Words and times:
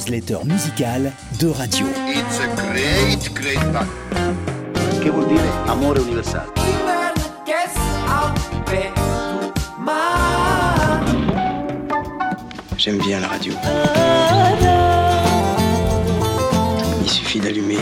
newsletter 0.00 0.38
musicale 0.44 1.12
de 1.38 1.48
radio. 1.52 1.86
It's 2.08 2.38
a 2.38 2.46
great, 2.56 3.32
great 3.34 3.58
fun. 3.58 3.86
Che 4.98 5.10
vuol 5.10 5.26
dire 5.26 5.50
amore 5.66 6.00
universale? 6.00 6.48
J'aime 12.76 12.98
bien 12.98 13.20
la 13.20 13.28
radio. 13.28 13.52
Il 17.02 17.10
suffit 17.10 17.40
d'allumer. 17.40 17.78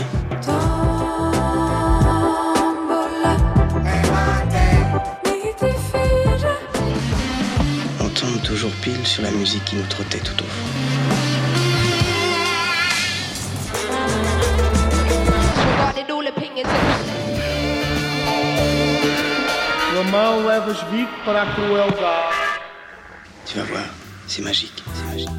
On 8.01 8.09
tombe 8.09 8.41
toujours 8.43 8.71
pile 8.81 9.05
sur 9.05 9.23
la 9.23 9.31
musique 9.31 9.63
qui 9.63 9.77
nous 9.77 9.87
trottait 9.87 10.19
tout 10.19 10.33
au 10.33 10.47
fond. 10.47 10.88
Romão 19.95 20.47
levas 20.47 20.81
Vic 20.91 21.07
para 21.23 21.43
a 21.43 21.53
crueldade. 21.53 22.35
Tu 23.45 23.57
vas 23.57 23.65
voir, 23.65 23.85
c'est 24.27 24.41
magique, 24.41 24.83
c'est 24.95 25.05
magique. 25.05 25.29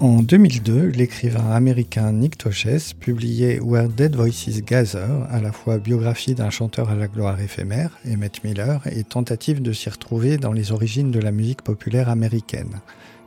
En 0.00 0.22
2002, 0.22 0.88
l'écrivain 0.88 1.50
américain 1.52 2.10
Nick 2.10 2.36
Tosches 2.38 2.94
publiait 2.98 3.60
Where 3.60 3.88
Dead 3.88 4.16
Voices 4.16 4.62
Gather, 4.64 5.26
à 5.30 5.40
la 5.40 5.52
fois 5.52 5.78
biographie 5.78 6.34
d'un 6.34 6.50
chanteur 6.50 6.90
à 6.90 6.96
la 6.96 7.06
gloire 7.06 7.40
éphémère, 7.40 7.90
Emmett 8.06 8.42
Miller, 8.42 8.80
et 8.90 9.04
tentative 9.04 9.62
de 9.62 9.72
s'y 9.72 9.88
retrouver 9.88 10.36
dans 10.36 10.52
les 10.52 10.72
origines 10.72 11.12
de 11.12 11.20
la 11.20 11.30
musique 11.30 11.62
populaire 11.62 12.08
américaine. 12.08 12.80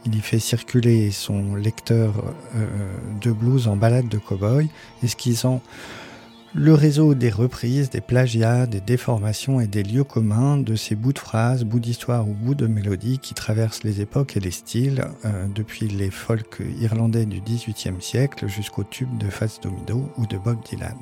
Il 0.06 0.16
y 0.16 0.20
fait 0.20 0.40
circuler 0.40 1.12
son 1.12 1.56
lecteur 1.56 2.14
euh, 2.56 2.66
de 3.22 3.32
blues 3.32 3.68
en 3.68 3.76
balade 3.76 4.08
de 4.08 4.18
cow-boy, 4.18 4.68
esquissant 5.04 5.62
le 6.54 6.74
réseau 6.74 7.16
des 7.16 7.30
reprises, 7.30 7.90
des 7.90 8.02
plagiats, 8.02 8.66
des 8.66 8.82
déformations 8.82 9.62
et 9.62 9.68
des 9.68 9.84
lieux 9.84 10.04
communs 10.04 10.58
de 10.58 10.76
ces 10.76 10.96
bouts 10.96 11.14
de 11.14 11.20
phrases, 11.20 11.64
bouts 11.64 11.80
d'histoire 11.80 12.28
ou 12.28 12.34
bouts 12.34 12.56
de 12.56 12.68
mélodies 12.68 13.20
qui 13.20 13.34
traversent 13.34 13.86
les 13.86 14.02
époques 14.02 14.36
et 14.36 14.42
les 14.42 14.52
styles, 14.52 15.06
euh, 15.24 15.46
depuis 15.48 15.88
les 15.88 16.10
folk 16.10 16.62
irlandais 16.82 17.26
du 17.26 17.40
XVIIIe 17.40 18.02
siècle 18.02 18.50
jusqu'aux 18.50 18.84
tubes 18.84 19.18
de 19.18 19.30
Fats 19.30 19.62
Domino 19.64 20.12
ou 20.18 20.26
de 20.26 20.38
Bob 20.38 20.58
Dylan. 20.70 20.98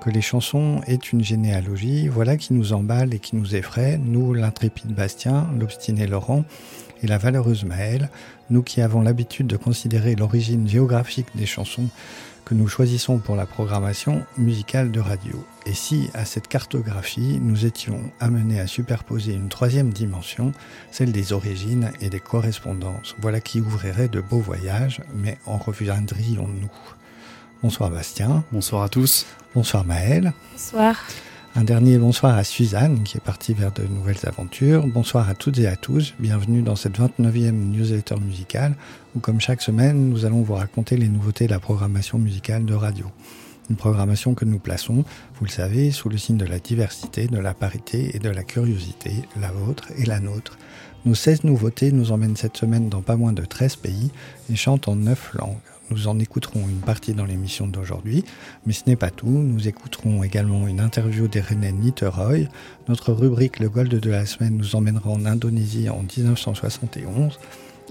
Que 0.00 0.10
les 0.10 0.22
chansons 0.22 0.80
aient 0.88 0.96
une 0.96 1.22
généalogie, 1.22 2.08
voilà 2.08 2.36
qui 2.36 2.52
nous 2.52 2.72
emballe 2.72 3.14
et 3.14 3.20
qui 3.20 3.36
nous 3.36 3.54
effraie, 3.54 3.96
nous 3.96 4.34
l'intrépide 4.34 4.92
Bastien, 4.92 5.46
l'obstiné 5.56 6.08
Laurent 6.08 6.44
et 7.02 7.06
la 7.06 7.18
valeureuse 7.18 7.64
Maëlle, 7.64 8.10
nous 8.50 8.62
qui 8.62 8.80
avons 8.80 9.02
l'habitude 9.02 9.46
de 9.46 9.56
considérer 9.56 10.14
l'origine 10.14 10.68
géographique 10.68 11.28
des 11.34 11.46
chansons 11.46 11.88
que 12.44 12.54
nous 12.54 12.68
choisissons 12.68 13.18
pour 13.18 13.36
la 13.36 13.46
programmation 13.46 14.24
musicale 14.36 14.90
de 14.90 15.00
radio. 15.00 15.44
Et 15.66 15.72
si, 15.72 16.10
à 16.14 16.24
cette 16.24 16.48
cartographie, 16.48 17.38
nous 17.40 17.64
étions 17.64 18.00
amenés 18.18 18.58
à 18.58 18.66
superposer 18.66 19.34
une 19.34 19.48
troisième 19.48 19.90
dimension, 19.90 20.52
celle 20.90 21.12
des 21.12 21.32
origines 21.32 21.92
et 22.00 22.10
des 22.10 22.20
correspondances, 22.20 23.14
voilà 23.20 23.40
qui 23.40 23.60
ouvrirait 23.60 24.08
de 24.08 24.20
beaux 24.20 24.40
voyages, 24.40 25.00
mais 25.14 25.38
en 25.46 25.58
reviendrions-nous 25.58 26.70
Bonsoir 27.62 27.90
Bastien. 27.90 28.42
Bonsoir 28.52 28.82
à 28.82 28.88
tous. 28.88 29.26
Bonsoir 29.54 29.84
Maëlle. 29.84 30.32
Bonsoir. 30.52 30.96
Un 31.56 31.64
dernier 31.64 31.98
bonsoir 31.98 32.38
à 32.38 32.44
Suzanne 32.44 33.02
qui 33.02 33.16
est 33.16 33.20
partie 33.20 33.54
vers 33.54 33.72
de 33.72 33.82
nouvelles 33.82 34.24
aventures. 34.24 34.86
Bonsoir 34.86 35.28
à 35.28 35.34
toutes 35.34 35.58
et 35.58 35.66
à 35.66 35.74
tous. 35.74 36.14
Bienvenue 36.20 36.62
dans 36.62 36.76
cette 36.76 37.00
29e 37.00 37.50
newsletter 37.50 38.14
musicale 38.20 38.76
où 39.16 39.18
comme 39.18 39.40
chaque 39.40 39.60
semaine 39.60 40.10
nous 40.10 40.24
allons 40.24 40.42
vous 40.42 40.54
raconter 40.54 40.96
les 40.96 41.08
nouveautés 41.08 41.48
de 41.48 41.50
la 41.50 41.58
programmation 41.58 42.18
musicale 42.18 42.64
de 42.66 42.74
radio. 42.74 43.06
Une 43.68 43.74
programmation 43.74 44.34
que 44.34 44.44
nous 44.44 44.60
plaçons, 44.60 45.04
vous 45.38 45.44
le 45.44 45.50
savez, 45.50 45.90
sous 45.90 46.08
le 46.08 46.18
signe 46.18 46.36
de 46.36 46.46
la 46.46 46.60
diversité, 46.60 47.26
de 47.26 47.38
la 47.38 47.52
parité 47.52 48.14
et 48.14 48.20
de 48.20 48.30
la 48.30 48.44
curiosité, 48.44 49.10
la 49.40 49.50
vôtre 49.50 49.88
et 49.98 50.06
la 50.06 50.20
nôtre. 50.20 50.56
Nos 51.04 51.16
16 51.16 51.42
nouveautés 51.42 51.90
nous 51.90 52.12
emmènent 52.12 52.36
cette 52.36 52.56
semaine 52.56 52.88
dans 52.88 53.02
pas 53.02 53.16
moins 53.16 53.32
de 53.32 53.44
13 53.44 53.74
pays 53.74 54.12
et 54.52 54.56
chantent 54.56 54.86
en 54.86 54.94
9 54.94 55.34
langues. 55.34 55.69
Nous 55.90 56.06
en 56.06 56.18
écouterons 56.20 56.68
une 56.68 56.80
partie 56.80 57.14
dans 57.14 57.24
l'émission 57.24 57.66
d'aujourd'hui, 57.66 58.24
mais 58.64 58.72
ce 58.72 58.82
n'est 58.86 58.96
pas 58.96 59.10
tout. 59.10 59.26
Nous 59.26 59.66
écouterons 59.66 60.22
également 60.22 60.68
une 60.68 60.80
interview 60.80 61.26
d'Irene 61.26 61.72
Niteroy. 61.72 62.48
Notre 62.88 63.12
rubrique 63.12 63.58
Le 63.58 63.68
Gold 63.68 63.92
de 63.92 64.10
la 64.10 64.24
semaine 64.24 64.56
nous 64.56 64.76
emmènera 64.76 65.10
en 65.10 65.26
Indonésie 65.26 65.88
en 65.88 66.02
1971 66.02 67.38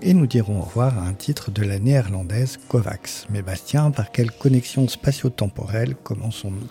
et 0.02 0.14
nous 0.14 0.28
dirons 0.28 0.60
au 0.60 0.64
revoir 0.64 0.98
à 0.98 1.08
un 1.08 1.14
titre 1.14 1.52
de 1.52 1.64
la 1.64 1.80
néerlandaise 1.80 2.58
Kovacs. 2.68 3.28
Mais 3.30 3.42
Bastien, 3.42 3.92
par 3.92 4.12
quelle 4.12 4.32
connexion 4.32 4.88
spatio-temporelle 4.88 5.96
commençons-nous? 6.04 6.68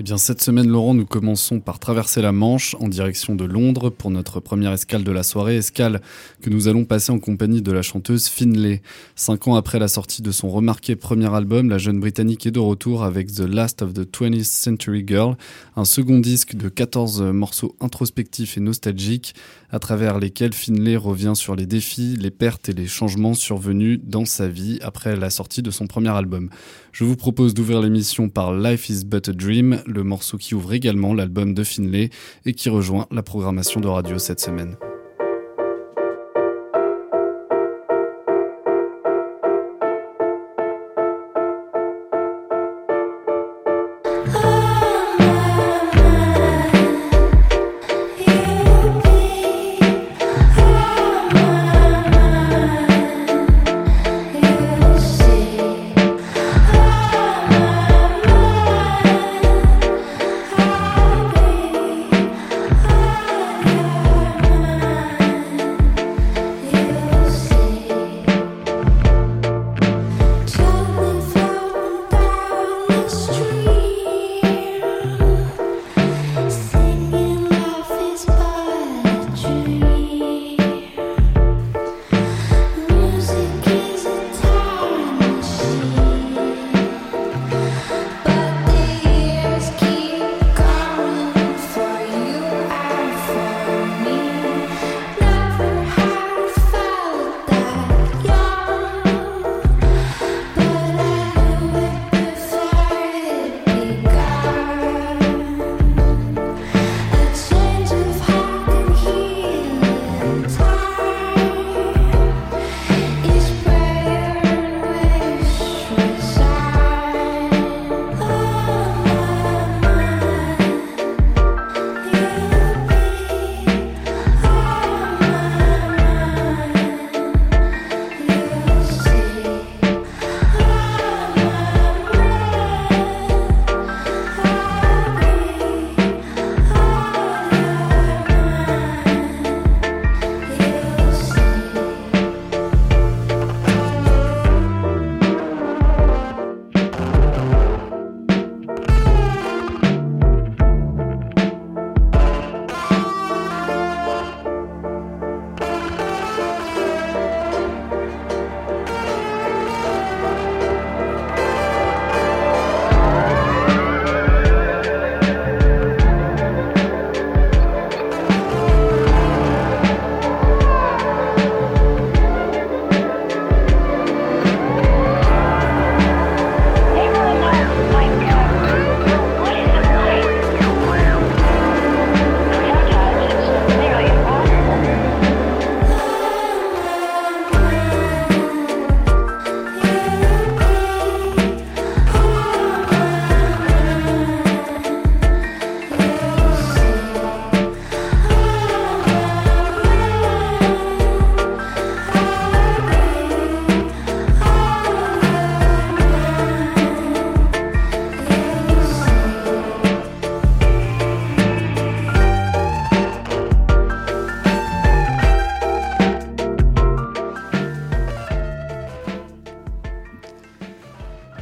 Eh 0.00 0.02
bien, 0.02 0.16
cette 0.16 0.40
semaine, 0.40 0.68
Laurent, 0.68 0.94
nous 0.94 1.06
commençons 1.06 1.58
par 1.58 1.80
traverser 1.80 2.22
la 2.22 2.30
Manche 2.30 2.76
en 2.78 2.86
direction 2.86 3.34
de 3.34 3.44
Londres 3.44 3.90
pour 3.90 4.12
notre 4.12 4.38
première 4.38 4.72
escale 4.72 5.02
de 5.02 5.10
la 5.10 5.24
soirée, 5.24 5.56
escale 5.56 6.00
que 6.40 6.50
nous 6.50 6.68
allons 6.68 6.84
passer 6.84 7.10
en 7.10 7.18
compagnie 7.18 7.62
de 7.62 7.72
la 7.72 7.82
chanteuse 7.82 8.28
Finlay. 8.28 8.80
Cinq 9.16 9.48
ans 9.48 9.56
après 9.56 9.80
la 9.80 9.88
sortie 9.88 10.22
de 10.22 10.30
son 10.30 10.50
remarqué 10.50 10.94
premier 10.94 11.34
album, 11.34 11.68
la 11.68 11.78
jeune 11.78 11.98
Britannique 11.98 12.46
est 12.46 12.52
de 12.52 12.60
retour 12.60 13.02
avec 13.02 13.32
The 13.34 13.40
Last 13.40 13.82
of 13.82 13.92
the 13.92 14.08
20th 14.08 14.44
Century 14.44 15.04
Girl, 15.04 15.36
un 15.74 15.84
second 15.84 16.20
disque 16.20 16.54
de 16.54 16.68
14 16.68 17.22
morceaux 17.22 17.74
introspectifs 17.80 18.56
et 18.56 18.60
nostalgiques 18.60 19.34
à 19.70 19.80
travers 19.80 20.18
lesquels 20.18 20.54
Finlay 20.54 20.96
revient 20.96 21.32
sur 21.34 21.56
les 21.56 21.66
défis, 21.66 22.16
les 22.16 22.30
pertes 22.30 22.67
les 22.72 22.86
changements 22.86 23.34
survenus 23.34 24.00
dans 24.02 24.24
sa 24.24 24.48
vie 24.48 24.78
après 24.82 25.16
la 25.16 25.30
sortie 25.30 25.62
de 25.62 25.70
son 25.70 25.86
premier 25.86 26.10
album. 26.10 26.50
Je 26.92 27.04
vous 27.04 27.16
propose 27.16 27.54
d'ouvrir 27.54 27.80
l'émission 27.80 28.28
par 28.28 28.52
Life 28.52 28.88
is 28.88 29.04
But 29.04 29.28
a 29.28 29.32
Dream, 29.32 29.82
le 29.86 30.02
morceau 30.02 30.38
qui 30.38 30.54
ouvre 30.54 30.72
également 30.72 31.14
l'album 31.14 31.54
de 31.54 31.64
Finlay 31.64 32.10
et 32.46 32.54
qui 32.54 32.68
rejoint 32.68 33.06
la 33.10 33.22
programmation 33.22 33.80
de 33.80 33.88
radio 33.88 34.18
cette 34.18 34.40
semaine. 34.40 34.76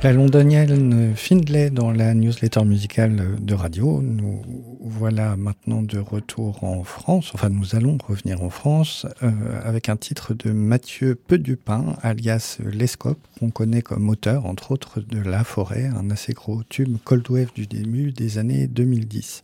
La 0.07 0.13
londonienne 0.13 1.17
Findlay 1.17 1.69
dans 1.69 1.91
la 1.91 2.15
newsletter 2.15 2.65
musicale 2.65 3.35
de 3.41 3.55
radio. 3.55 4.01
Nous 4.01 4.41
voilà 4.81 5.35
maintenant 5.35 5.83
de 5.83 5.99
retour 5.99 6.63
en 6.63 6.85
France. 6.85 7.33
Enfin, 7.35 7.49
nous 7.49 7.75
allons 7.75 7.99
revenir 8.07 8.41
en 8.45 8.49
France 8.49 9.05
euh, 9.25 9.33
avec 9.65 9.89
un 9.89 9.97
titre 9.97 10.33
de 10.33 10.53
Mathieu 10.53 11.17
Pedupin, 11.17 11.97
alias 12.03 12.59
Lescope, 12.65 13.19
qu'on 13.41 13.51
connaît 13.51 13.83
comme 13.83 14.09
auteur, 14.09 14.47
entre 14.47 14.71
autres, 14.71 15.01
de 15.01 15.19
La 15.19 15.43
Forêt, 15.43 15.87
un 15.87 16.09
assez 16.13 16.35
gros 16.35 16.63
tube 16.63 16.99
cold 17.03 17.29
wave 17.29 17.53
du 17.57 17.67
début 17.67 18.13
des 18.13 18.39
années 18.39 18.69
2010. 18.69 19.43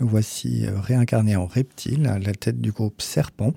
Le 0.00 0.04
voici 0.04 0.66
euh, 0.66 0.78
réincarné 0.80 1.34
en 1.34 1.46
reptile 1.46 2.08
à 2.08 2.18
la 2.18 2.32
tête 2.34 2.60
du 2.60 2.72
groupe 2.72 3.00
Serpent 3.00 3.54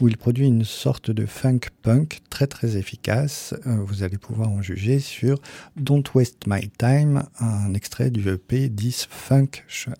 où 0.00 0.08
il 0.08 0.16
produit 0.16 0.46
une 0.46 0.64
sorte 0.64 1.10
de 1.10 1.26
funk 1.26 1.60
punk 1.82 2.20
très 2.30 2.46
très 2.46 2.76
efficace. 2.76 3.54
Euh, 3.66 3.76
vous 3.84 4.02
allez 4.02 4.18
pouvoir 4.18 4.48
en 4.50 4.62
juger 4.62 4.98
sur 4.98 5.38
Don't 5.76 6.04
Waste 6.14 6.46
My 6.46 6.68
Time, 6.78 7.24
un 7.38 7.74
extrait 7.74 8.10
du 8.10 8.28
EP 8.28 8.68
10 8.68 9.06
Function. 9.10 9.94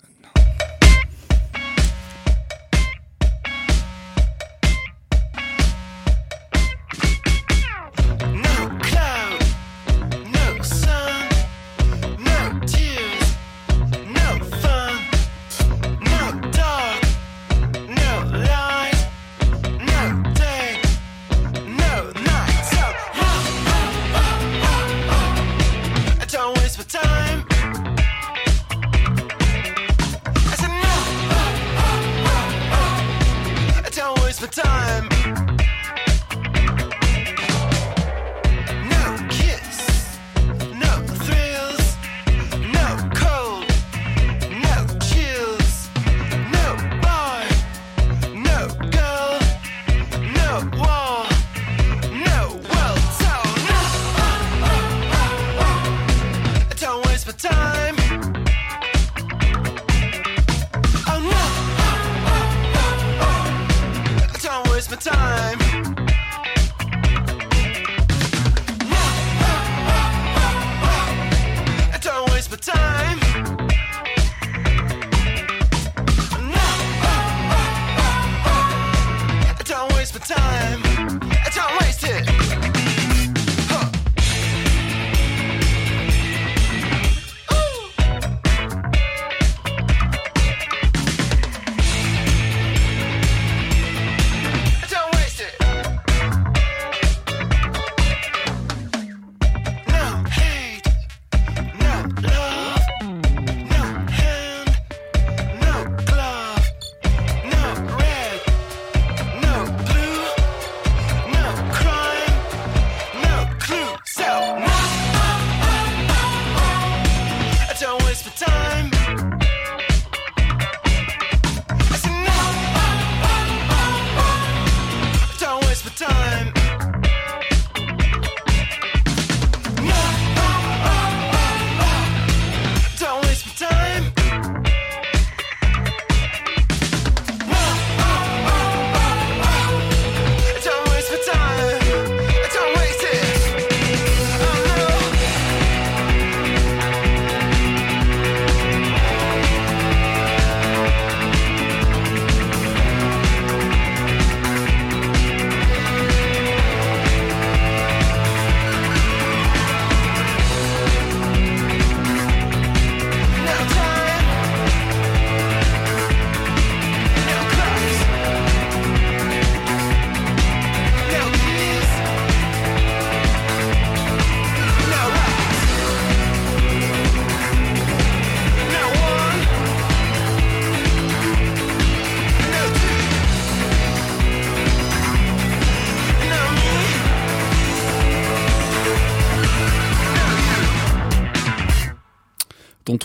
time. 34.55 35.54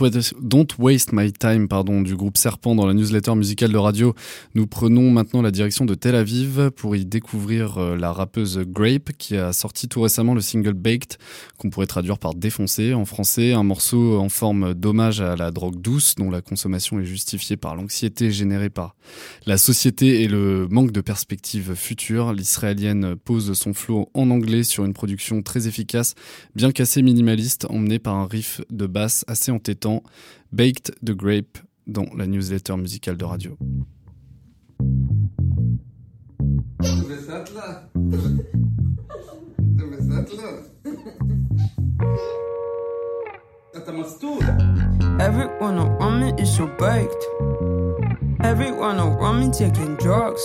with 0.01 0.15
this. 0.15 0.33
Don't 0.51 0.67
Waste 0.81 1.13
My 1.13 1.33
Time 1.33 1.69
pardon, 1.69 2.03
du 2.03 2.17
groupe 2.17 2.37
Serpent 2.37 2.75
dans 2.75 2.85
la 2.85 2.93
newsletter 2.93 3.37
musicale 3.37 3.71
de 3.71 3.79
radio. 3.79 4.17
Nous 4.57 4.67
prenons 4.67 5.09
maintenant 5.13 5.43
la 5.43 5.53
direction 5.53 5.85
de 5.85 5.95
Tel 5.95 6.17
Aviv 6.17 6.73
pour 6.73 6.97
y 6.97 7.07
découvrir 7.07 7.79
euh, 7.79 7.97
la 7.97 8.13
rappeuse 8.13 8.59
Grape 8.67 9.13
qui 9.17 9.37
a 9.37 9.53
sorti 9.53 9.87
tout 9.87 10.01
récemment 10.01 10.35
le 10.35 10.41
single 10.41 10.73
Baked 10.73 11.19
qu'on 11.57 11.71
pourrait 11.71 11.87
traduire 11.87 12.19
par 12.19 12.35
défoncé 12.35 12.95
en 12.95 13.05
français, 13.05 13.53
un 13.53 13.63
morceau 13.63 14.19
en 14.19 14.29
forme 14.29 14.75
d'hommage 14.75 15.21
à 15.21 15.37
la 15.37 15.53
drogue 15.53 15.81
douce 15.81 16.17
dont 16.17 16.33
la 16.33 16.43
consommation 16.43 16.99
est 16.99 17.05
justifiée 17.05 17.57
par 17.57 17.77
l'anxiété 17.77 18.33
générée 18.33 18.71
par 18.71 18.97
la 19.47 19.57
société 19.57 20.25
et 20.25 20.27
le 20.27 20.67
manque 20.69 20.91
de 20.91 21.01
perspectives 21.01 21.77
futures. 21.77 22.33
L'israélienne 22.33 23.15
pose 23.15 23.53
son 23.53 23.73
flow 23.73 24.11
en 24.15 24.31
anglais 24.31 24.65
sur 24.65 24.85
une 24.85 24.95
production 24.95 25.43
très 25.43 25.69
efficace, 25.69 26.17
bien 26.57 26.73
qu'assez 26.73 27.03
minimaliste, 27.03 27.67
emmenée 27.71 28.01
par 28.01 28.17
un 28.17 28.27
riff 28.27 28.63
de 28.71 28.89
basse 28.89 29.25
assez 29.29 29.53
entêtant 29.53 30.03
Baked 30.53 30.93
the 31.01 31.15
Grape 31.15 31.59
dans 31.87 32.07
la 32.17 32.27
newsletter 32.27 32.77
musicale 32.77 33.17
de 33.17 33.25
radio. 33.25 33.57
Everyone 45.21 45.79
around 45.79 46.21
me 46.21 46.33
is 46.43 46.57
so 46.57 46.67
baked. 46.79 47.25
Everyone 48.43 48.99
around 48.99 49.41
me 49.41 49.51
taking 49.53 49.95
drugs. 49.97 50.43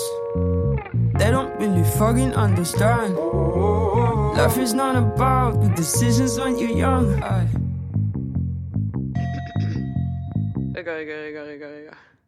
They 1.17 1.31
don't 1.31 1.57
really 1.59 1.83
fucking 1.97 2.33
understand. 2.35 3.15
Life 3.15 4.57
is 4.59 4.73
not 4.73 4.95
about 4.95 5.61
the 5.61 5.69
decisions 5.69 6.37
when 6.37 6.59
you're 6.59 6.77
young. 6.77 7.64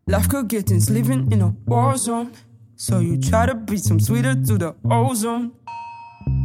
Life 0.08 0.30
could 0.30 0.48
get 0.48 0.72
intense 0.72 0.90
living 0.90 1.32
in 1.32 1.42
a 1.42 1.50
war 1.66 1.96
zone. 1.98 2.32
So 2.76 3.00
you 3.00 3.20
try 3.20 3.46
to 3.46 3.54
be 3.54 3.78
some 3.78 4.00
sweeter 4.00 4.34
to 4.34 4.58
the 4.58 4.76
ozone. 4.90 5.52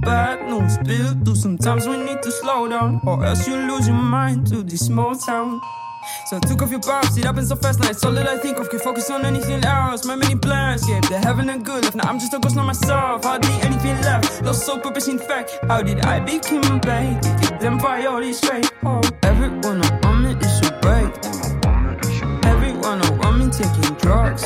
bad 0.03 0.49
news. 0.49 0.77
Build 0.79 1.25
through 1.25 1.37
sometimes 1.37 1.87
we 1.89 1.97
need 1.97 2.23
to 2.23 2.31
slow 2.31 2.69
down, 2.69 3.01
or 3.07 3.25
else 3.25 3.47
you 3.49 3.57
lose 3.57 3.87
your 3.87 3.97
mind 3.97 4.47
to 4.49 4.63
this 4.63 4.87
small 4.87 5.15
town. 5.15 5.61
So 6.27 6.37
I 6.37 6.41
took 6.41 6.63
off 6.63 6.71
your 6.71 6.81
box, 6.81 7.17
it 7.17 7.25
happened 7.25 7.47
so 7.47 7.55
fast, 7.55 7.79
now 7.81 7.89
it's 7.89 8.05
all 8.05 8.13
that 8.13 8.27
I 8.29 8.37
think 8.39 8.59
of. 8.59 8.69
Can 8.69 8.81
focus 8.81 9.09
on 9.11 9.25
anything 9.25 9.65
else. 9.65 10.05
My 10.05 10.17
many 10.17 10.35
plans, 10.35 10.89
yeah, 10.89 11.01
they're 11.09 11.21
having 11.21 11.49
a 11.49 11.59
good 11.59 11.85
life. 11.85 11.95
Now 11.95 12.09
I'm 12.09 12.19
just 12.19 12.35
a 12.35 12.41
ghost 12.41 12.57
of 12.57 12.67
myself, 12.67 13.25
hardly 13.25 13.55
anything 13.63 14.01
left. 14.03 14.43
Lost 14.43 14.67
so 14.67 14.79
purpose 14.79 15.09
in 15.09 15.19
fact. 15.19 15.59
How 15.69 15.81
did 15.83 16.05
I 16.05 16.19
become 16.21 16.81
a? 16.81 17.21
Get 17.43 17.61
them 17.61 17.79
priorities 17.79 18.39
straight. 18.39 18.71
Oh, 18.85 19.01
taking 23.63 23.95
drugs. 23.97 24.43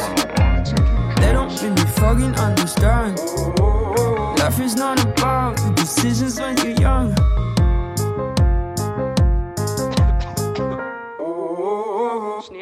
They 1.20 1.32
don't 1.32 1.50
really 1.62 1.87
fucking 2.00 2.35
understand. 2.37 3.18
Life 4.38 4.61
is 4.61 4.76
not 4.76 5.02
about 5.04 5.56
the 5.56 5.73
decisions 5.76 6.40
when 6.40 6.56
you're 6.58 6.80
young. 6.80 7.14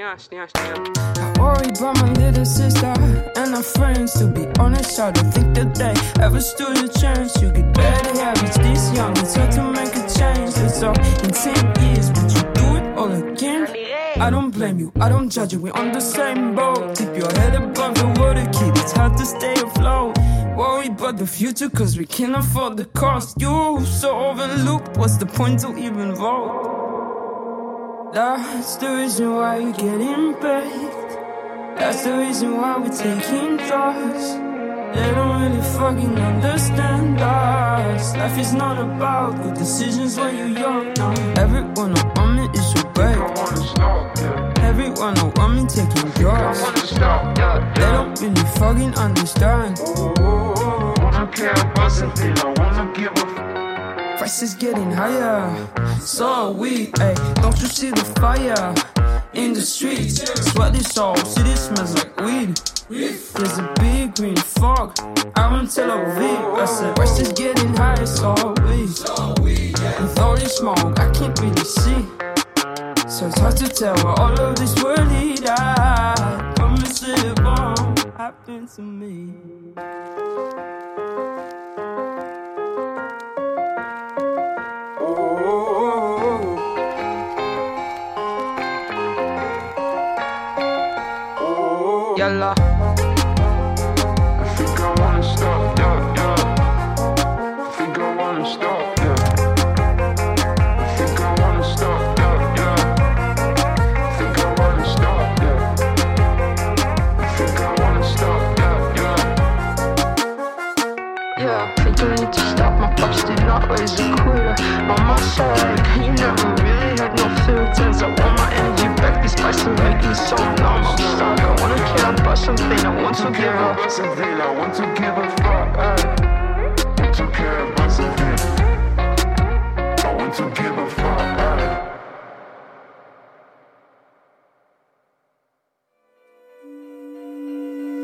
I 0.06 1.32
worry 1.40 1.68
about 1.70 1.96
my 1.96 2.12
little 2.12 2.44
sister 2.44 2.94
and 3.36 3.54
her 3.54 3.62
friends. 3.62 4.12
To 4.14 4.26
be 4.26 4.46
honest, 4.58 4.98
I 5.00 5.10
don't 5.10 5.32
think 5.32 5.54
that 5.56 5.74
they 5.74 6.22
ever 6.22 6.40
stood 6.40 6.78
a 6.78 6.88
chance. 6.88 7.40
You 7.42 7.50
get 7.50 7.72
better 7.74 8.20
habits 8.20 8.58
this 8.58 8.92
young. 8.94 9.16
It's 9.18 9.34
hard 9.34 9.52
to 9.52 9.62
make 9.72 9.94
a 9.96 10.06
change. 10.18 10.54
It's 10.58 10.82
all 10.82 10.98
in 11.24 11.30
10 11.30 11.84
years, 11.84 12.10
but 12.10 12.32
you 12.34 12.42
do 12.54 12.76
it 12.76 12.98
all 12.98 13.12
again. 13.12 14.03
I 14.16 14.30
don't 14.30 14.50
blame 14.50 14.78
you, 14.78 14.92
I 15.00 15.08
don't 15.08 15.28
judge 15.28 15.52
you. 15.52 15.60
We're 15.60 15.72
on 15.72 15.92
the 15.92 16.00
same 16.00 16.54
boat. 16.54 16.96
Keep 16.96 17.16
your 17.16 17.32
head 17.32 17.56
above 17.56 17.94
the 17.96 18.06
water, 18.20 18.44
keep 18.52 18.74
it's 18.82 18.92
hard 18.92 19.16
to 19.18 19.26
stay 19.26 19.54
afloat. 19.54 20.16
Worry 20.56 20.86
about 20.86 21.16
the 21.18 21.26
future, 21.26 21.68
cause 21.68 21.98
we 21.98 22.06
can't 22.06 22.36
afford 22.36 22.76
the 22.76 22.84
cost. 22.84 23.40
You 23.40 23.84
so 23.84 24.16
overlooked, 24.16 24.96
what's 24.96 25.16
the 25.16 25.26
point 25.26 25.60
to 25.60 25.76
even 25.76 26.14
vote? 26.14 28.10
That's 28.14 28.76
the 28.76 28.88
reason 28.94 29.34
why 29.34 29.58
you're 29.58 29.72
getting 29.72 30.34
baked. 30.34 31.10
That's 31.76 32.04
the 32.04 32.16
reason 32.16 32.56
why 32.56 32.78
we're 32.78 32.90
taking 32.90 33.56
drugs. 33.56 34.34
They 34.94 35.10
don't 35.10 35.42
really 35.42 35.62
fucking 35.76 36.16
understand 36.16 37.20
us. 37.20 38.14
Life 38.16 38.38
is 38.38 38.52
not 38.52 38.78
about 38.78 39.42
good 39.42 39.54
decisions 39.54 40.16
when 40.16 40.36
you're 40.36 40.56
young. 40.56 40.94
No. 40.94 41.12
Everyone 41.36 41.98
around 41.98 42.36
me 42.36 42.48
is 42.56 42.83
great. 42.94 43.18
Everyone 44.60 45.18
around 45.18 45.56
me 45.56 45.66
taking 45.66 46.10
drugs. 46.12 46.60
They 46.90 47.90
don't 47.92 48.20
really 48.20 48.44
fucking 48.58 48.94
understand. 48.94 49.76
Price 54.18 54.42
is 54.42 54.54
getting 54.54 54.90
higher, 54.90 55.68
so 56.00 56.26
are 56.26 56.52
we. 56.52 56.92
Ay, 56.98 57.14
don't 57.42 57.60
you 57.60 57.66
see 57.66 57.90
the 57.90 58.04
fire 58.20 58.74
in 59.34 59.52
the 59.52 59.60
streets? 59.60 60.22
Sweat 60.52 60.72
this 60.72 60.96
all, 60.96 61.16
city 61.16 61.54
smells 61.56 61.94
like 61.94 62.16
weed. 62.20 62.56
There's 62.88 63.58
a 63.58 63.74
big 63.80 64.14
green 64.14 64.36
fog 64.36 64.98
out 65.36 65.58
in 65.58 65.66
Tel 65.66 65.90
Aviv. 65.90 66.54
I 66.54 66.64
said, 66.64 66.94
price 66.94 67.18
is 67.18 67.32
getting 67.32 67.74
higher, 67.74 68.06
so 68.06 68.34
are 68.38 68.54
we. 69.42 69.72
With 70.00 70.18
all 70.20 70.36
this 70.36 70.56
smoke, 70.56 70.98
I 70.98 71.10
can't 71.12 71.38
really 71.40 71.64
see. 71.64 72.23
So 73.14 73.28
it's 73.28 73.38
hard 73.38 73.56
to 73.58 73.68
tell 73.68 73.94
where 74.02 74.18
all 74.18 74.40
of 74.40 74.56
this 74.56 74.74
will 74.82 74.96
lead. 75.06 75.46
I 75.46 76.52
promise 76.56 77.00
it 77.04 77.38
won't 77.44 78.00
happen 78.16 78.66
to 78.66 78.82
me. 78.82 79.34
Yalla. 92.18 92.73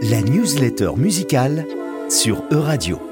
La 0.03 0.23
newsletter 0.23 0.93
musicale 0.97 1.67
sur 2.09 2.43
Euradio. 2.51 3.10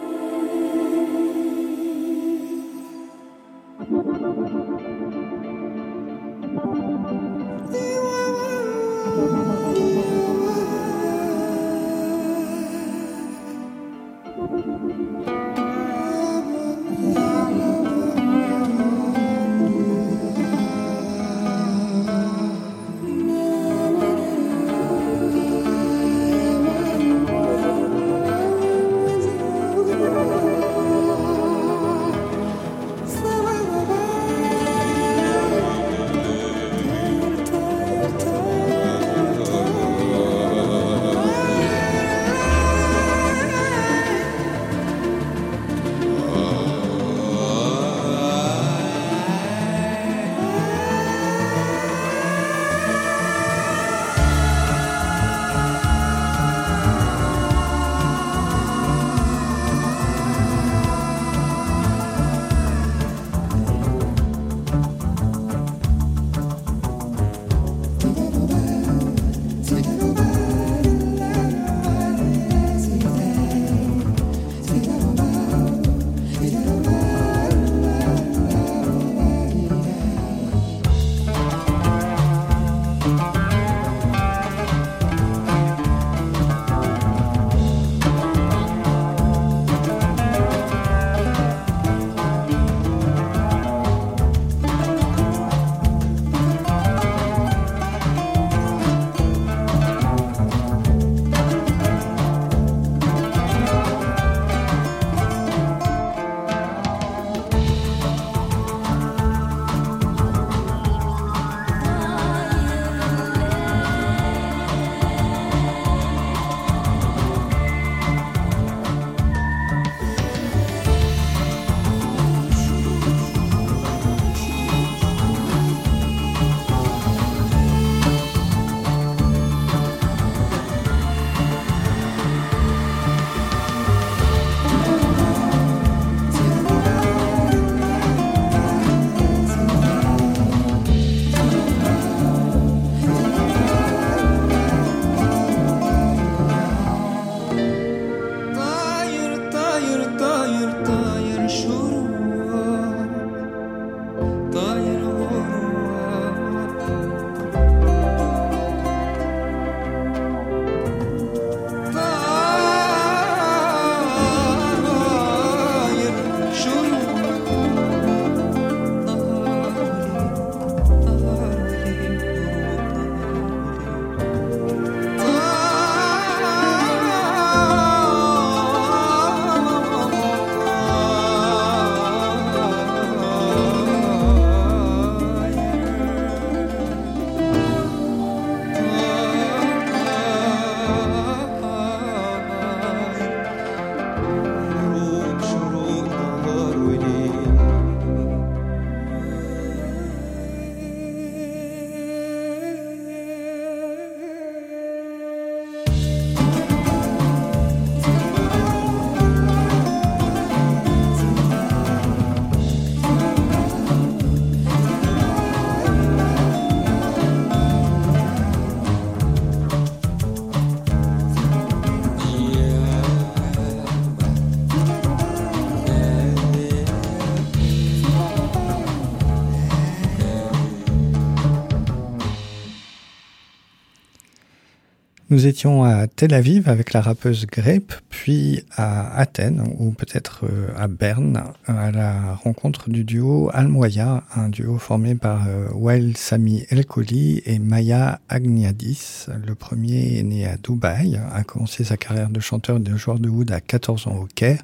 Étions 235.49 235.82
à 235.82 236.06
Tel 236.06 236.34
Aviv 236.34 236.69
avec 236.69 236.93
la 236.93 237.00
rappeuse 237.00 237.47
Grape, 237.47 237.93
puis 238.11 238.63
à 238.76 239.19
Athènes, 239.19 239.65
ou 239.78 239.91
peut-être 239.91 240.45
euh, 240.45 240.69
à 240.76 240.87
Berne, 240.89 241.43
à 241.67 241.91
la 241.91 242.34
rencontre 242.34 242.91
du 242.91 243.02
duo 243.04 243.50
Almoya, 243.52 244.23
un 244.37 244.50
duo 244.50 244.78
formé 244.78 245.15
par 245.15 245.49
euh, 245.49 245.69
Wael 245.73 246.17
Sami 246.17 246.65
Elkoli 246.71 247.43
et 247.47 247.58
Maya 247.58 248.21
Agniadis. 248.28 249.26
Le 249.47 249.54
premier 249.54 250.19
est 250.19 250.23
né 250.23 250.47
à 250.47 250.56
Dubaï, 250.56 251.19
a 251.32 251.43
commencé 251.45 251.82
sa 251.82 251.97
carrière 251.97 252.28
de 252.28 252.41
chanteur 252.41 252.76
et 252.76 252.80
de 252.80 252.97
joueur 252.97 253.19
de 253.19 253.28
oud 253.28 253.50
à 253.50 253.61
14 253.61 254.06
ans 254.06 254.17
au 254.17 254.28
Caire, 254.34 254.63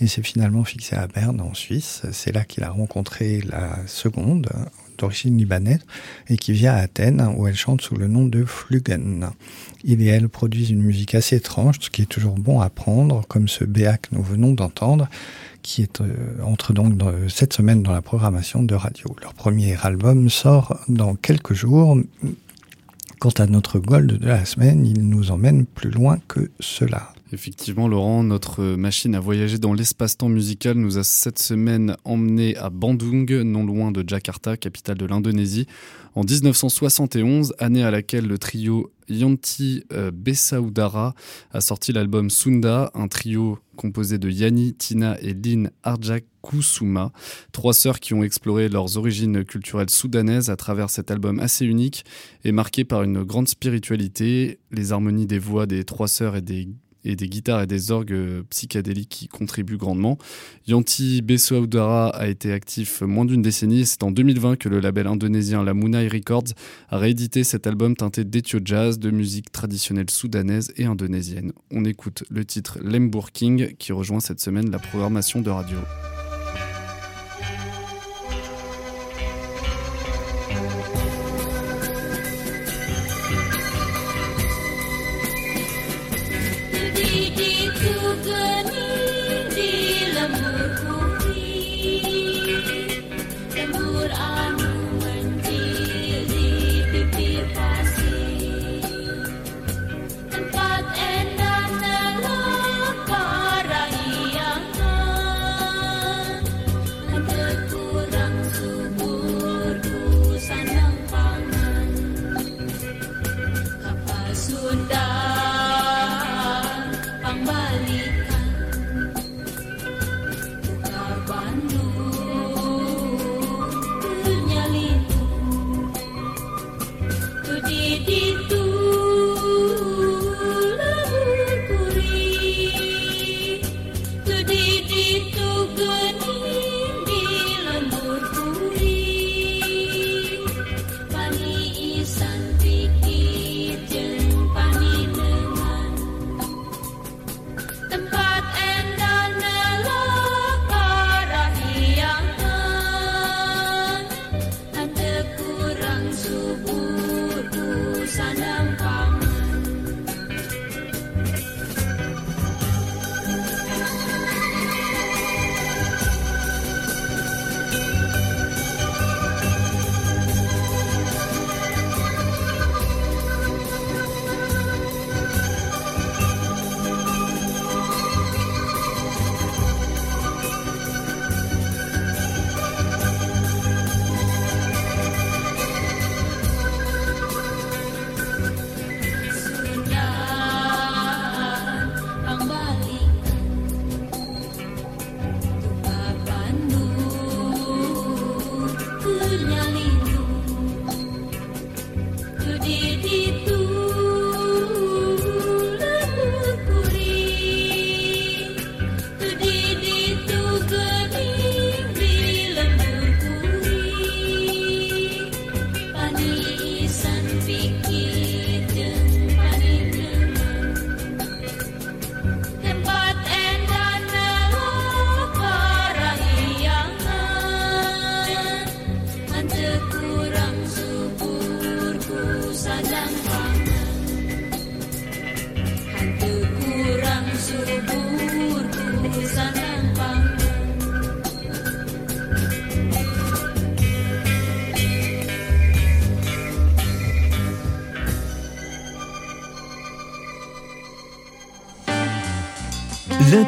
et 0.00 0.06
s'est 0.06 0.22
finalement 0.22 0.64
fixé 0.64 0.96
à 0.96 1.08
Berne, 1.08 1.40
en 1.40 1.54
Suisse. 1.54 2.02
C'est 2.12 2.32
là 2.32 2.44
qu'il 2.44 2.62
a 2.62 2.70
rencontré 2.70 3.42
la 3.48 3.78
seconde, 3.86 4.48
d'origine 5.00 5.36
libanaise, 5.36 5.80
et 6.28 6.36
qui 6.36 6.52
vient 6.52 6.72
à 6.72 6.78
Athènes, 6.78 7.26
où 7.36 7.46
elle 7.46 7.56
chante 7.56 7.80
sous 7.80 7.96
le 7.96 8.06
nom 8.06 8.26
de 8.26 8.44
Flugen. 8.44 9.30
Il 9.84 10.02
et 10.02 10.06
elle 10.06 10.28
produisent 10.28 10.70
une 10.70 10.82
musique 10.82 11.14
assez 11.14 11.36
étrange, 11.36 11.76
ce 11.80 11.90
qui 11.90 12.02
est 12.02 12.06
toujours 12.06 12.34
bon 12.34 12.60
à 12.60 12.70
prendre, 12.70 13.26
comme 13.28 13.48
ce 13.48 13.64
BA 13.64 13.96
que 13.98 14.08
nous 14.12 14.22
venons 14.22 14.52
d'entendre, 14.52 15.08
qui 15.62 15.86
euh, 16.00 16.42
entre 16.42 16.72
donc 16.72 16.96
dans, 16.96 17.12
cette 17.28 17.52
semaine 17.52 17.82
dans 17.82 17.92
la 17.92 18.02
programmation 18.02 18.62
de 18.62 18.74
radio. 18.74 19.14
Leur 19.22 19.34
premier 19.34 19.76
album 19.82 20.28
sort 20.30 20.78
dans 20.88 21.14
quelques 21.14 21.54
jours. 21.54 21.98
Quant 23.18 23.30
à 23.36 23.46
notre 23.46 23.78
gold 23.78 24.18
de 24.18 24.26
la 24.26 24.44
semaine, 24.46 24.86
il 24.86 25.06
nous 25.06 25.30
emmène 25.30 25.66
plus 25.66 25.90
loin 25.90 26.18
que 26.26 26.50
cela. 26.58 27.12
Effectivement, 27.32 27.86
Laurent, 27.86 28.24
notre 28.24 28.64
machine 28.74 29.14
à 29.14 29.20
voyager 29.20 29.58
dans 29.58 29.72
l'espace-temps 29.72 30.28
musical 30.28 30.76
nous 30.76 30.98
a 30.98 31.04
cette 31.04 31.38
semaine 31.38 31.96
emmené 32.04 32.56
à 32.56 32.70
Bandung, 32.70 33.42
non 33.42 33.64
loin 33.64 33.92
de 33.92 34.02
Jakarta, 34.04 34.56
capitale 34.56 34.98
de 34.98 35.06
l'Indonésie, 35.06 35.66
en 36.16 36.24
1971, 36.24 37.54
année 37.60 37.84
à 37.84 37.92
laquelle 37.92 38.26
le 38.26 38.36
trio 38.36 38.90
Yanti 39.08 39.84
euh, 39.92 40.10
Besaudara 40.12 41.14
a 41.52 41.60
sorti 41.60 41.92
l'album 41.92 42.30
Sunda, 42.30 42.90
un 42.94 43.06
trio 43.06 43.60
composé 43.76 44.18
de 44.18 44.28
Yani, 44.28 44.74
Tina 44.74 45.16
et 45.20 45.32
Lin 45.32 45.68
Arjakusuma, 45.84 47.12
trois 47.52 47.74
sœurs 47.74 48.00
qui 48.00 48.12
ont 48.12 48.24
exploré 48.24 48.68
leurs 48.68 48.96
origines 48.96 49.44
culturelles 49.44 49.90
soudanaises 49.90 50.50
à 50.50 50.56
travers 50.56 50.90
cet 50.90 51.12
album 51.12 51.38
assez 51.38 51.64
unique 51.64 52.04
et 52.44 52.50
marqué 52.50 52.84
par 52.84 53.04
une 53.04 53.22
grande 53.22 53.46
spiritualité, 53.46 54.58
les 54.72 54.90
harmonies 54.90 55.26
des 55.28 55.38
voix 55.38 55.66
des 55.66 55.84
trois 55.84 56.08
sœurs 56.08 56.34
et 56.34 56.42
des 56.42 56.66
et 57.04 57.16
des 57.16 57.28
guitares 57.28 57.62
et 57.62 57.66
des 57.66 57.90
orgues 57.90 58.12
euh, 58.12 58.42
psychédéliques 58.50 59.08
qui 59.08 59.28
contribuent 59.28 59.76
grandement. 59.76 60.18
Yanti 60.66 61.22
Besoudara 61.22 62.08
a 62.10 62.28
été 62.28 62.52
actif 62.52 63.02
moins 63.02 63.24
d'une 63.24 63.42
décennie 63.42 63.86
c'est 63.86 64.02
en 64.02 64.10
2020 64.10 64.56
que 64.56 64.68
le 64.68 64.80
label 64.80 65.06
indonésien 65.06 65.62
La 65.62 65.74
Munai 65.74 66.08
Records 66.08 66.54
a 66.88 66.98
réédité 66.98 67.44
cet 67.44 67.66
album 67.66 67.96
teinté 67.96 68.24
d'ethio 68.24 68.60
jazz, 68.64 68.98
de 68.98 69.10
musique 69.10 69.52
traditionnelle 69.52 70.10
soudanaise 70.10 70.72
et 70.76 70.84
indonésienne. 70.84 71.52
On 71.70 71.84
écoute 71.84 72.24
le 72.30 72.44
titre 72.44 72.78
Lembour 72.82 73.32
King 73.32 73.74
qui 73.78 73.92
rejoint 73.92 74.20
cette 74.20 74.40
semaine 74.40 74.70
la 74.70 74.78
programmation 74.78 75.40
de 75.40 75.50
radio. 75.50 75.78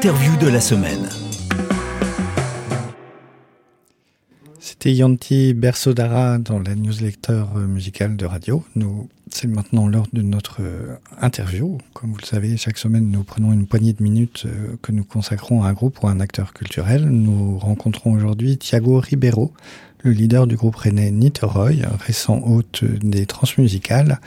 L'interview 0.04 0.36
de 0.36 0.48
la 0.48 0.60
semaine. 0.60 1.08
C'était 4.58 4.92
Yanti 4.92 5.54
Bersodara 5.54 6.38
dans 6.38 6.58
la 6.58 6.74
newsletter 6.74 7.44
musicale 7.68 8.16
de 8.16 8.26
radio. 8.26 8.64
C'est 9.30 9.46
maintenant 9.46 9.86
l'heure 9.86 10.08
de 10.12 10.20
notre 10.20 10.56
euh, 10.60 10.96
interview. 11.20 11.78
Comme 11.94 12.10
vous 12.10 12.18
le 12.20 12.26
savez, 12.26 12.56
chaque 12.56 12.78
semaine, 12.78 13.12
nous 13.12 13.22
prenons 13.22 13.52
une 13.52 13.68
poignée 13.68 13.92
de 13.92 14.02
minutes 14.02 14.42
euh, 14.46 14.76
que 14.82 14.90
nous 14.90 15.04
consacrons 15.04 15.62
à 15.62 15.68
un 15.68 15.72
groupe 15.72 16.02
ou 16.02 16.08
à 16.08 16.10
un 16.10 16.18
acteur 16.18 16.52
culturel. 16.52 17.04
Nous 17.04 17.56
rencontrons 17.60 18.12
aujourd'hui 18.12 18.58
Thiago 18.58 18.98
Ribeiro, 18.98 19.52
le 20.02 20.10
leader 20.10 20.46
du 20.46 20.56
groupe 20.56 20.76
rennais 20.76 21.10
Niterói, 21.10 21.82
récent 22.04 22.40
hôte 22.44 22.84
des 22.84 23.26
transmusicales, 23.26 24.20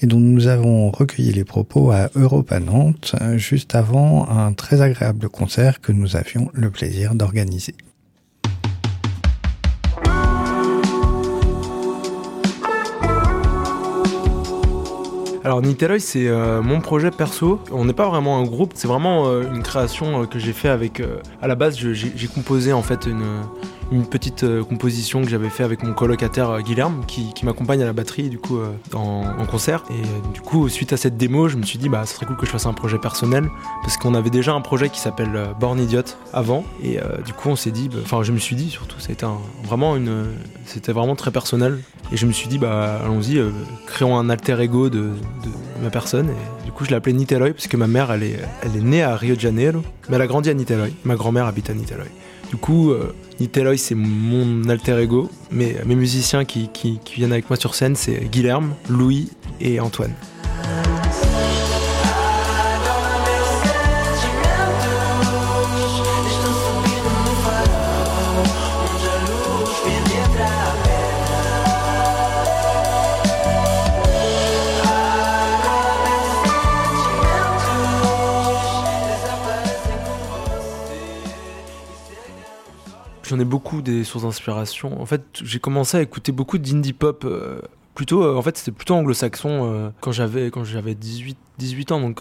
et 0.00 0.06
dont 0.06 0.20
nous 0.20 0.46
avons 0.46 0.90
recueilli 0.90 1.32
les 1.32 1.44
propos 1.44 1.90
à 1.90 2.10
Europa 2.14 2.60
Nantes, 2.60 3.16
juste 3.36 3.74
avant 3.74 4.28
un 4.28 4.52
très 4.52 4.82
agréable 4.82 5.28
concert 5.28 5.80
que 5.80 5.92
nous 5.92 6.16
avions 6.16 6.50
le 6.54 6.70
plaisir 6.70 7.14
d'organiser. 7.14 7.74
Alors 15.46 15.62
Niterói, 15.62 16.00
c'est 16.00 16.26
euh, 16.26 16.60
mon 16.60 16.80
projet 16.80 17.12
perso. 17.12 17.60
On 17.70 17.84
n'est 17.84 17.92
pas 17.92 18.08
vraiment 18.08 18.38
un 18.38 18.42
groupe, 18.42 18.72
c'est 18.74 18.88
vraiment 18.88 19.28
euh, 19.28 19.44
une 19.54 19.62
création 19.62 20.22
euh, 20.22 20.26
que 20.26 20.40
j'ai 20.40 20.52
fait 20.52 20.68
avec. 20.68 21.00
à 21.40 21.46
la 21.46 21.54
base, 21.54 21.78
j'ai 21.78 22.26
composé 22.26 22.72
en 22.72 22.82
fait 22.82 23.06
une, 23.06 23.42
une 23.92 24.06
petite 24.06 24.44
euh, 24.44 24.64
composition 24.64 25.22
que 25.22 25.28
j'avais 25.28 25.48
fait 25.48 25.62
avec 25.62 25.82
mon 25.82 25.92
colocataire 25.92 26.50
euh, 26.50 26.60
Guilherme, 26.60 27.04
qui, 27.06 27.32
m'accompagne 27.44 27.82
à 27.82 27.86
la 27.86 27.92
batterie 27.92 28.28
du 28.28 28.38
coup 28.38 28.58
euh, 28.58 28.72
en, 28.92 29.46
concert. 29.46 29.84
Et 29.90 30.32
du 30.34 30.40
coup, 30.40 30.68
suite 30.68 30.92
à 30.92 30.96
cette 30.96 31.16
démo, 31.16 31.48
je 31.48 31.56
me 31.56 31.62
suis 31.62 31.78
dit 31.78 31.88
bah, 31.88 32.04
ce 32.06 32.14
serait 32.14 32.26
cool 32.26 32.36
que 32.36 32.46
je 32.46 32.50
fasse 32.50 32.66
un 32.66 32.72
projet 32.72 32.98
personnel 32.98 33.48
parce 33.82 33.96
qu'on 33.96 34.14
avait 34.14 34.30
déjà 34.30 34.52
un 34.52 34.60
projet 34.60 34.88
qui 34.88 34.98
s'appelle 35.00 35.54
Born 35.60 35.78
Idiot 35.78 36.02
avant. 36.32 36.64
Et 36.82 36.98
du 37.24 37.32
coup, 37.32 37.48
on 37.48 37.56
s'est 37.56 37.70
dit, 37.70 37.88
bah, 37.88 37.98
enfin, 38.02 38.22
je 38.22 38.32
me 38.32 38.38
suis 38.38 38.56
dit 38.56 38.70
surtout, 38.70 38.98
ça 38.98 39.12
un- 39.22 39.38
vraiment 39.64 39.96
une, 39.96 40.26
c'était 40.64 40.92
vraiment 40.92 41.14
très 41.14 41.30
personnel. 41.30 41.78
Et 42.10 42.16
je 42.16 42.26
me 42.26 42.32
suis 42.32 42.48
dit, 42.48 42.58
bah, 42.58 43.00
allons-y, 43.04 43.40
créons 43.86 44.18
un 44.18 44.28
alter 44.28 44.60
ego 44.60 44.88
de, 44.90 45.10
ma 45.82 45.90
personne. 45.90 46.30
Et 46.30 46.64
du 46.64 46.72
coup, 46.72 46.84
je 46.84 46.90
l'ai 46.90 46.96
appelé 46.96 47.12
Niterói 47.12 47.52
parce 47.52 47.68
que 47.68 47.76
ma 47.76 47.86
mère, 47.86 48.10
elle 48.10 48.24
est, 48.24 48.40
elle 48.62 48.76
est 48.76 48.84
née 48.84 49.02
à 49.02 49.14
Rio 49.14 49.36
de 49.36 49.40
Janeiro, 49.40 49.82
mais 50.08 50.16
elle 50.16 50.22
a 50.22 50.26
grandi 50.26 50.50
à 50.50 50.54
Niterói. 50.54 50.92
Ma 51.04 51.14
grand-mère 51.14 51.46
habite 51.46 51.70
à 51.70 51.74
Niterói. 51.74 52.08
Du 52.48 52.56
coup, 52.56 52.90
euh, 52.90 53.12
c'est 53.76 53.94
mon 53.94 54.68
alter 54.68 55.00
ego, 55.02 55.28
mais 55.50 55.76
mes 55.84 55.96
musiciens 55.96 56.44
qui 56.44 57.00
viennent 57.14 57.32
avec 57.32 57.50
moi 57.50 57.56
sur 57.56 57.74
scène, 57.74 57.96
c'est 57.96 58.30
Guilherme, 58.30 58.74
Louis 58.88 59.30
et 59.60 59.80
Antoine. 59.80 60.14
J'en 83.38 83.44
beaucoup 83.44 83.82
des 83.82 84.04
sources 84.04 84.24
d'inspiration. 84.24 85.00
En 85.00 85.06
fait, 85.06 85.22
j'ai 85.42 85.58
commencé 85.58 85.96
à 85.96 86.02
écouter 86.02 86.32
beaucoup 86.32 86.58
d'indie 86.58 86.92
pop. 86.92 87.24
euh, 87.24 87.60
plutôt, 87.94 88.22
euh, 88.22 88.36
en 88.36 88.42
fait, 88.42 88.56
c'était 88.56 88.72
plutôt 88.72 88.94
anglo-saxon 88.94 89.72
euh, 89.72 89.88
quand 90.00 90.12
j'avais 90.12 90.50
quand 90.50 90.64
j'avais 90.64 90.94
18 90.94 91.36
18 91.58 91.92
ans, 91.92 92.00
donc 92.00 92.20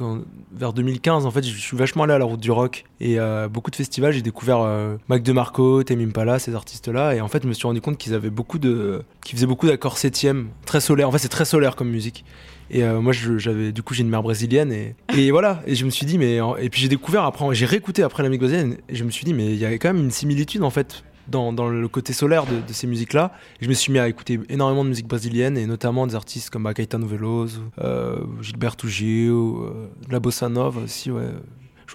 vers 0.53 0.73
2015. 0.73 1.25
En 1.25 1.31
fait, 1.31 1.43
je 1.43 1.57
suis 1.57 1.77
vachement 1.77 2.03
allé 2.03 2.13
à 2.13 2.17
la 2.17 2.25
route 2.25 2.39
du 2.39 2.51
rock 2.51 2.85
et 3.01 3.19
euh, 3.19 3.47
beaucoup 3.47 3.71
de 3.71 3.75
festivals. 3.75 4.13
J'ai 4.13 4.21
découvert 4.21 4.59
euh, 4.61 4.95
Mac 5.09 5.23
DeMarco, 5.23 5.83
Tame 5.83 6.01
Impala, 6.01 6.39
ces 6.39 6.55
artistes-là, 6.55 7.15
et 7.15 7.21
en 7.21 7.27
fait, 7.27 7.43
je 7.43 7.47
me 7.47 7.53
suis 7.53 7.67
rendu 7.67 7.81
compte 7.81 7.97
qu'ils 7.97 8.13
avaient 8.13 8.29
beaucoup 8.29 8.59
de, 8.59 9.03
qu'ils 9.23 9.35
faisaient 9.35 9.47
beaucoup 9.47 9.67
d'accords 9.67 9.97
septièmes, 9.97 10.49
très 10.65 10.79
solaire. 10.79 11.09
En 11.09 11.11
fait, 11.11 11.19
c'est 11.19 11.29
très 11.29 11.45
solaire 11.45 11.75
comme 11.75 11.89
musique. 11.89 12.23
Et 12.71 12.83
euh, 12.83 12.99
moi, 12.99 13.13
j'avais, 13.13 13.71
du 13.71 13.83
coup, 13.83 13.93
j'ai 13.93 14.01
une 14.01 14.09
mère 14.09 14.23
brésilienne 14.23 14.71
et, 14.71 14.95
voilà. 15.31 15.61
Et 15.67 15.75
je 15.75 15.85
me 15.85 15.89
suis 15.89 16.05
dit, 16.05 16.17
mais 16.17 16.39
et 16.59 16.69
puis 16.69 16.81
j'ai 16.81 16.89
découvert 16.89 17.23
après, 17.23 17.53
j'ai 17.53 17.65
réécouté 17.65 18.03
après 18.03 18.23
la 18.23 18.29
musique 18.29 18.41
brésilienne 18.41 18.77
et 18.89 18.95
je 18.95 19.03
me 19.03 19.11
suis 19.11 19.25
dit, 19.25 19.33
mais 19.33 19.47
il 19.47 19.57
y 19.57 19.65
avait 19.65 19.79
quand 19.79 19.93
même 19.93 20.03
une 20.03 20.11
similitude 20.11 20.63
en 20.63 20.69
fait 20.69 21.03
dans, 21.27 21.69
le 21.69 21.87
côté 21.87 22.13
solaire 22.13 22.45
de, 22.45 22.61
ces 22.71 22.87
musiques-là. 22.87 23.31
Je 23.61 23.67
me 23.67 23.73
suis 23.73 23.91
mis 23.91 23.99
à 23.99 24.07
écouter 24.07 24.39
énormément 24.49 24.83
de 24.83 24.89
musique 24.89 25.07
brésilienne 25.07 25.57
et 25.57 25.65
notamment 25.65 26.07
des 26.07 26.15
artistes 26.15 26.49
comme 26.49 26.71
Caetano 26.73 27.07
Veloso, 27.07 27.61
euh, 27.79 28.19
Gilberto 28.41 28.87
Gil, 28.87 29.31
euh, 29.31 29.87
la 30.09 30.19
bossa 30.19 30.49
nova 30.49 30.81
aussi, 30.81 31.11
ouais. 31.11 31.23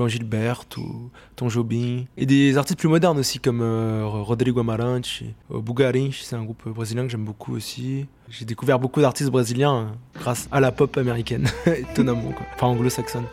João 0.01 0.09
Gilberto, 0.09 1.11
Tom 1.37 1.51
Jobim, 1.51 2.07
et 2.17 2.25
des 2.25 2.57
artistes 2.57 2.79
plus 2.79 2.89
modernes 2.89 3.19
aussi 3.19 3.39
comme 3.39 3.61
euh, 3.61 4.03
Rodrigo 4.07 4.61
Amarante, 4.61 5.07
euh, 5.53 5.61
Bugarins, 5.61 6.11
c'est 6.13 6.37
un 6.37 6.45
groupe 6.45 6.67
brésilien 6.71 7.03
que 7.03 7.11
j'aime 7.11 7.25
beaucoup 7.25 7.55
aussi. 7.55 8.07
J'ai 8.31 8.47
découvert 8.47 8.79
beaucoup 8.79 9.03
d'artistes 9.03 9.31
brésiliens 9.31 9.77
euh, 9.77 10.19
grâce 10.19 10.49
à 10.53 10.61
la 10.61 10.73
pop 10.73 10.97
américaine, 10.97 11.51
étonnamment, 11.67 12.33
quoi. 12.33 12.47
enfin 12.55 12.69
anglo-saxonne. 12.69 13.27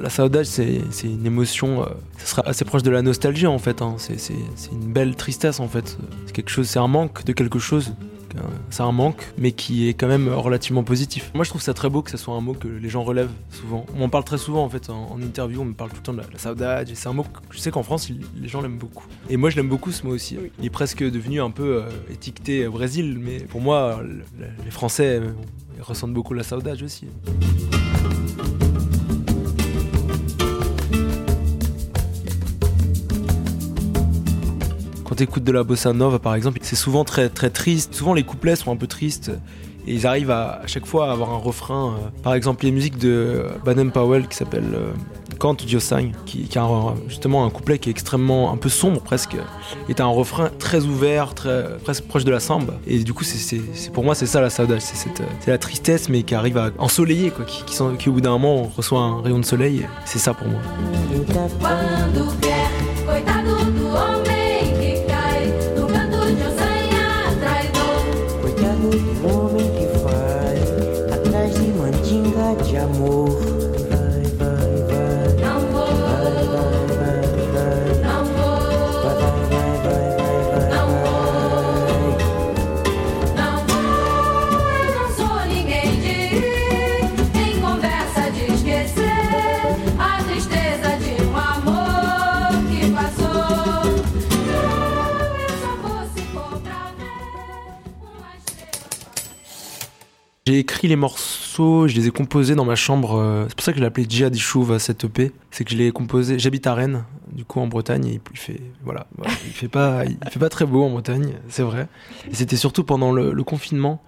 La 0.00 0.10
saudade, 0.10 0.44
c'est 0.44 0.80
une 1.04 1.26
émotion, 1.26 1.82
euh, 1.82 1.86
ça 2.18 2.26
sera 2.26 2.42
assez 2.48 2.64
proche 2.64 2.82
de 2.82 2.90
la 2.90 3.02
nostalgie 3.02 3.46
en 3.46 3.58
fait. 3.58 3.82
hein. 3.82 3.96
C'est 3.98 4.16
une 4.72 4.92
belle 4.92 5.16
tristesse 5.16 5.60
en 5.60 5.68
fait. 5.68 5.96
C'est 6.26 6.32
quelque 6.32 6.50
chose, 6.50 6.68
c'est 6.68 6.78
un 6.78 6.88
manque 6.88 7.24
de 7.24 7.32
quelque 7.32 7.58
chose. 7.58 7.94
Euh, 8.36 8.40
C'est 8.68 8.82
un 8.82 8.90
manque, 8.90 9.32
mais 9.38 9.52
qui 9.52 9.88
est 9.88 9.94
quand 9.94 10.08
même 10.08 10.28
relativement 10.28 10.82
positif. 10.82 11.30
Moi, 11.34 11.44
je 11.44 11.50
trouve 11.50 11.62
ça 11.62 11.72
très 11.72 11.88
beau 11.88 12.02
que 12.02 12.10
ce 12.10 12.16
soit 12.16 12.34
un 12.34 12.40
mot 12.40 12.52
que 12.54 12.66
les 12.66 12.88
gens 12.88 13.04
relèvent 13.04 13.30
souvent. 13.52 13.86
On 13.94 14.00
m'en 14.00 14.08
parle 14.08 14.24
très 14.24 14.38
souvent 14.38 14.64
en 14.64 14.68
fait 14.68 14.90
en, 14.90 15.06
en 15.12 15.22
interview. 15.22 15.60
On 15.60 15.66
me 15.66 15.72
parle 15.72 15.90
tout 15.90 15.98
le 15.98 16.02
temps 16.02 16.12
de 16.14 16.18
la, 16.18 16.24
la 16.32 16.38
saudade. 16.40 16.90
C'est 16.94 17.08
un 17.08 17.12
mot 17.12 17.22
que 17.22 17.28
je 17.52 17.58
sais 17.60 17.70
qu'en 17.70 17.84
France, 17.84 18.08
il- 18.08 18.22
les 18.42 18.48
gens 18.48 18.60
l'aiment 18.60 18.76
beaucoup. 18.78 19.06
Et 19.30 19.36
moi, 19.36 19.50
je 19.50 19.56
l'aime 19.56 19.68
beaucoup 19.68 19.92
ce 19.92 20.04
mot 20.04 20.12
aussi. 20.12 20.36
Il 20.58 20.66
est 20.66 20.70
presque 20.70 21.04
devenu 21.04 21.40
un 21.40 21.50
peu 21.52 21.76
euh, 21.84 21.88
étiqueté 22.10 22.64
euh, 22.64 22.70
Brésil, 22.70 23.20
mais 23.22 23.38
pour 23.38 23.60
moi, 23.60 24.00
le- 24.02 24.24
le- 24.36 24.46
les 24.64 24.70
Français 24.72 25.20
euh, 25.22 25.30
ressentent 25.80 26.12
beaucoup 26.14 26.34
la 26.34 26.42
saudade 26.42 26.82
aussi. 26.82 27.06
Quand 35.14 35.18
tu 35.18 35.22
écoutes 35.22 35.44
de 35.44 35.52
la 35.52 35.62
bossa 35.62 35.92
nova 35.92 36.18
par 36.18 36.34
exemple, 36.34 36.58
c'est 36.62 36.74
souvent 36.74 37.04
très 37.04 37.28
très 37.28 37.48
triste. 37.48 37.94
Souvent 37.94 38.14
les 38.14 38.24
couplets 38.24 38.56
sont 38.56 38.72
un 38.72 38.76
peu 38.76 38.88
tristes 38.88 39.30
et 39.86 39.94
ils 39.94 40.08
arrivent 40.08 40.32
à, 40.32 40.62
chaque 40.66 40.86
fois 40.86 41.08
à 41.08 41.12
avoir 41.12 41.30
un 41.30 41.36
refrain. 41.36 41.90
euh, 41.90 42.22
par 42.24 42.34
exemple, 42.34 42.64
les 42.64 42.72
musiques 42.72 42.98
de 42.98 43.44
Baden 43.64 43.92
Powell 43.92 44.26
qui 44.26 44.36
s'appelle 44.36 44.74
euh, 44.74 45.52
Diosang, 45.52 46.10
qui, 46.26 46.48
qui 46.48 46.58
a 46.58 46.64
un- 46.64 46.96
justement 47.06 47.44
un 47.44 47.50
couplet 47.50 47.78
qui 47.78 47.90
est 47.90 47.92
extrêmement 47.92 48.52
un 48.52 48.56
peu 48.56 48.68
sombre 48.68 49.00
presque, 49.02 49.36
et 49.88 50.00
un 50.02 50.06
refrain 50.06 50.50
très 50.58 50.82
ouvert, 50.84 51.34
très 51.34 51.78
presque 51.84 52.08
proche 52.08 52.24
de 52.24 52.32
la 52.32 52.40
samba. 52.40 52.74
Et 52.88 52.98
du 53.04 53.14
coup, 53.14 53.22
c'est, 53.22 53.60
pour 53.92 54.02
moi, 54.02 54.16
c'est 54.16 54.26
ça 54.26 54.40
la 54.40 54.50
saudade, 54.50 54.78
euh, 54.78 55.24
c'est 55.38 55.50
la 55.50 55.58
tristesse 55.58 56.08
mais 56.08 56.24
qui 56.24 56.34
arrive 56.34 56.58
à 56.58 56.70
ensoleiller, 56.78 57.30
quoi, 57.30 57.44
qui, 57.44 58.08
au 58.08 58.12
bout 58.12 58.20
d'un 58.20 58.30
moment 58.30 58.64
reçoit 58.76 58.98
un 58.98 59.22
rayon 59.22 59.38
de 59.38 59.44
soleil. 59.44 59.86
C'est 60.06 60.18
ça 60.18 60.34
pour 60.34 60.48
moi. 60.48 60.60
J'ai 100.54 100.60
écrit 100.60 100.86
les 100.86 100.94
morceaux, 100.94 101.88
je 101.88 101.96
les 101.96 102.06
ai 102.06 102.10
composés 102.12 102.54
dans 102.54 102.64
ma 102.64 102.76
chambre. 102.76 103.18
euh, 103.18 103.46
c'est 103.48 103.56
pour 103.56 103.64
ça 103.64 103.72
que 103.72 103.78
je 103.78 103.80
l'ai 103.82 103.88
appelé 103.88 104.06
Ishuv, 104.06 104.78
cette 104.78 105.02
EP. 105.02 105.32
C'est 105.50 105.64
que 105.64 105.72
je 105.72 105.76
l'ai 105.76 105.90
composé. 105.90 106.38
J'habite 106.38 106.68
à 106.68 106.74
Rennes, 106.74 107.02
du 107.32 107.44
coup 107.44 107.58
en 107.58 107.66
Bretagne, 107.66 108.06
et 108.06 108.20
il 108.32 108.38
fait, 108.38 108.60
voilà, 108.84 109.08
il 109.46 109.50
fait 109.50 109.66
pas, 109.66 110.04
il 110.04 110.16
fait 110.30 110.38
pas 110.38 110.50
très 110.50 110.64
beau 110.64 110.84
en 110.84 110.90
Bretagne, 110.90 111.32
c'est 111.48 111.64
vrai. 111.64 111.88
Et 112.30 112.36
c'était 112.36 112.54
surtout 112.54 112.84
pendant 112.84 113.10
le, 113.10 113.32
le 113.32 113.42
confinement. 113.42 114.00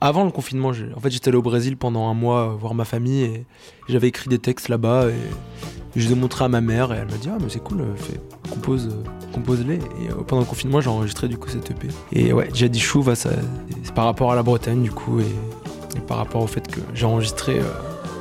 Avant 0.00 0.24
le 0.24 0.30
confinement, 0.30 0.68
en 0.68 1.00
fait, 1.00 1.10
j'étais 1.10 1.30
allé 1.30 1.36
au 1.36 1.42
Brésil 1.42 1.76
pendant 1.76 2.06
un 2.08 2.14
mois 2.14 2.50
euh, 2.50 2.54
voir 2.54 2.74
ma 2.74 2.84
famille 2.84 3.22
et 3.24 3.44
j'avais 3.88 4.06
écrit 4.06 4.28
des 4.28 4.38
textes 4.38 4.68
là-bas 4.68 5.08
et 5.08 5.14
je 5.96 6.06
les 6.06 6.12
ai 6.12 6.14
montrés 6.14 6.44
à 6.44 6.48
ma 6.48 6.60
mère 6.60 6.92
et 6.92 6.98
elle 6.98 7.08
m'a 7.10 7.16
dit 7.16 7.28
ah 7.28 7.38
mais 7.40 7.48
c'est 7.48 7.58
cool, 7.58 7.80
euh, 7.80 7.96
fais, 7.96 8.20
compose, 8.48 8.86
euh, 8.86 9.32
compose-les. 9.34 9.74
Et 9.74 10.08
pendant 10.28 10.42
le 10.42 10.46
confinement, 10.46 10.80
j'ai 10.80 10.90
enregistré 10.90 11.26
du 11.26 11.36
coup 11.36 11.48
cette 11.48 11.72
EP. 11.72 11.88
Et 12.12 12.32
ouais, 12.32 12.48
j'ai 12.54 12.68
dit 12.68 12.78
chou, 12.78 13.02
ça, 13.02 13.16
c'est 13.16 13.94
par 13.94 14.04
rapport 14.04 14.30
à 14.30 14.36
la 14.36 14.44
Bretagne 14.44 14.84
du 14.84 14.92
coup 14.92 15.18
et, 15.18 15.24
par 16.06 16.18
rapport 16.18 16.42
au 16.42 16.46
fait 16.46 16.66
que 16.66 16.80
j'ai 16.94 17.06
enregistré 17.06 17.58
euh, 17.58 17.64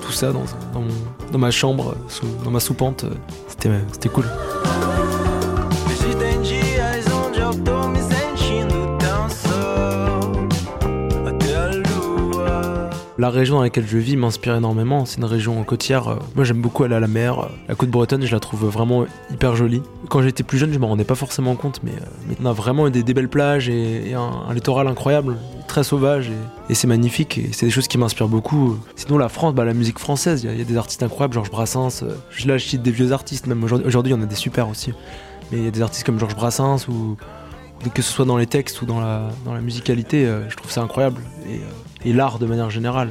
tout 0.02 0.12
ça 0.12 0.32
dans, 0.32 1.38
ma 1.38 1.52
chambre, 1.52 1.96
euh, 2.24 2.44
dans 2.44 2.52
ma 2.52 2.60
soupente, 2.60 3.04
euh, 3.04 3.80
c'était 3.90 4.10
cool. 4.10 4.26
La 13.20 13.32
région 13.32 13.56
dans 13.56 13.64
laquelle 13.64 13.88
je 13.88 13.98
vis 13.98 14.16
m'inspire 14.16 14.56
énormément. 14.56 15.06
C'est 15.06 15.18
une 15.18 15.26
région 15.26 15.64
côtière. 15.64 16.08
Euh, 16.08 16.16
Moi, 16.36 16.46
j'aime 16.46 16.62
beaucoup 16.62 16.84
aller 16.84 16.94
à 16.94 17.00
la 17.00 17.08
mer. 17.08 17.50
La 17.68 17.74
côte 17.74 17.90
bretonne, 17.90 18.24
je 18.24 18.32
la 18.32 18.40
trouve 18.40 18.66
vraiment 18.66 19.08
hyper 19.32 19.56
jolie. 19.56 19.82
Quand 20.10 20.22
j'étais 20.22 20.44
plus 20.44 20.60
jeune, 20.60 20.72
je 20.72 20.78
m'en 20.78 20.90
rendais 20.90 21.04
pas 21.04 21.16
forcément 21.16 21.56
compte, 21.56 21.80
mais, 21.84 21.94
euh, 21.94 22.06
mais 22.30 22.36
on 22.40 22.46
a 22.46 22.54
vraiment 22.54 22.88
des, 22.92 23.02
des 23.02 23.14
belles 23.16 23.28
plages 23.30 23.70
et, 23.70 24.14
un, 24.14 24.54
littoral 24.54 24.88
incroyable, 24.88 25.36
très 25.68 25.84
sauvage, 25.84 26.30
et, 26.70 26.76
c'est 26.76 26.86
magnifique. 26.86 27.40
Et 27.40 27.50
c'est 27.54 27.66
des 27.66 27.72
choses 27.72 27.88
qui 27.88 27.98
m'inspirent 27.98 28.28
beaucoup. 28.28 28.78
Sinon, 28.96 29.18
la 29.18 29.30
France, 29.30 29.56
bah, 29.56 29.66
la 29.66 29.74
musique 29.74 29.98
française, 29.98 30.44
il 30.44 30.56
y 30.56 30.62
a- 30.62 30.64
des 30.64 30.78
artistes 30.78 31.02
incroyables, 31.02 31.34
Georges 31.34 31.50
Brassens. 31.50 32.04
euh, 32.04 32.14
là, 32.46 32.60
je 32.60 32.66
cite 32.66 32.84
des 32.84 32.92
vieux 32.92 33.14
artistes, 33.14 33.48
même 33.48 33.64
aujourd'hui, 33.64 33.88
aujourd'hui, 33.88 34.14
il 34.14 34.16
y 34.16 34.20
en 34.20 34.22
a 34.22 34.28
des 34.28 34.36
super 34.36 34.70
aussi. 34.70 34.94
Mais 35.52 35.58
il 35.58 35.64
y 35.64 35.68
a 35.68 35.72
des 35.72 35.82
artistes 35.82 36.06
comme 36.06 36.20
Georges 36.20 36.36
Brassens 36.36 36.86
que 37.94 38.02
ce 38.02 38.12
soit 38.12 38.26
dans 38.26 38.38
les 38.38 38.48
textes 38.48 38.82
ou 38.82 38.86
dans 38.86 39.00
la, 39.00 39.30
musicalité, 39.62 40.28
je 40.50 40.56
trouve 40.56 40.72
ça 40.72 40.82
incroyable. 40.82 41.22
Et 42.08 42.14
l'art 42.14 42.40
de 42.40 42.46
manière 42.46 42.70
générale. 42.70 43.10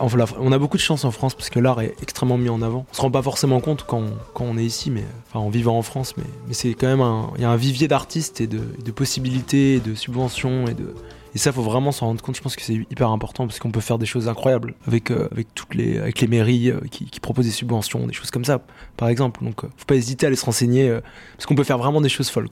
On 0.00 0.52
a 0.52 0.58
beaucoup 0.58 0.76
de 0.76 0.82
chance 0.82 1.04
en 1.04 1.12
France 1.12 1.34
parce 1.34 1.48
que 1.48 1.60
l'art 1.60 1.80
est 1.80 1.94
extrêmement 2.02 2.38
mis 2.38 2.48
en 2.48 2.60
avant. 2.60 2.86
On 2.90 2.94
se 2.94 3.00
rend 3.00 3.10
pas 3.10 3.22
forcément 3.22 3.60
compte 3.60 3.84
quand 3.86 4.00
on, 4.00 4.12
quand 4.34 4.44
on 4.44 4.58
est 4.58 4.64
ici, 4.64 4.90
mais 4.90 5.04
en 5.32 5.48
vivant 5.48 5.78
en 5.78 5.82
France, 5.82 6.14
mais, 6.16 6.24
c'est 6.50 6.74
quand 6.74 6.88
même 6.88 7.04
il 7.36 7.42
y 7.42 7.44
a 7.44 7.50
un 7.50 7.56
vivier 7.56 7.86
d'artistes 7.86 8.40
et 8.40 8.48
de, 8.48 8.90
possibilités, 8.90 9.76
et 9.76 9.80
de 9.80 9.94
subventions 9.94 10.66
et 10.66 10.74
de 10.74 10.94
et 11.34 11.38
ça, 11.38 11.50
faut 11.50 11.62
vraiment 11.62 11.92
s'en 11.92 12.08
rendre 12.08 12.22
compte. 12.22 12.36
Je 12.36 12.42
pense 12.42 12.56
que 12.56 12.62
c'est 12.62 12.74
hyper 12.74 13.08
important 13.08 13.46
parce 13.46 13.58
qu'on 13.58 13.70
peut 13.70 13.80
faire 13.80 13.98
des 13.98 14.04
choses 14.04 14.28
incroyables 14.28 14.74
avec 14.86 15.10
euh, 15.10 15.28
avec 15.32 15.54
toutes 15.54 15.74
les 15.74 15.98
avec 15.98 16.20
les 16.20 16.26
mairies 16.26 16.70
euh, 16.70 16.80
qui, 16.90 17.08
proposent 17.20 17.46
des 17.46 17.52
subventions, 17.52 18.06
des 18.06 18.12
choses 18.12 18.30
comme 18.30 18.44
ça, 18.44 18.60
par 18.98 19.08
exemple. 19.08 19.42
Donc, 19.42 19.64
euh, 19.64 19.68
faut 19.78 19.86
pas 19.86 19.94
hésiter 19.94 20.26
à 20.26 20.28
aller 20.28 20.36
se 20.36 20.44
renseigner 20.44 20.90
euh, 20.90 21.00
parce 21.36 21.46
qu'on 21.46 21.54
peut 21.54 21.64
faire 21.64 21.78
vraiment 21.78 22.02
des 22.02 22.10
choses 22.10 22.28
folles. 22.28 22.48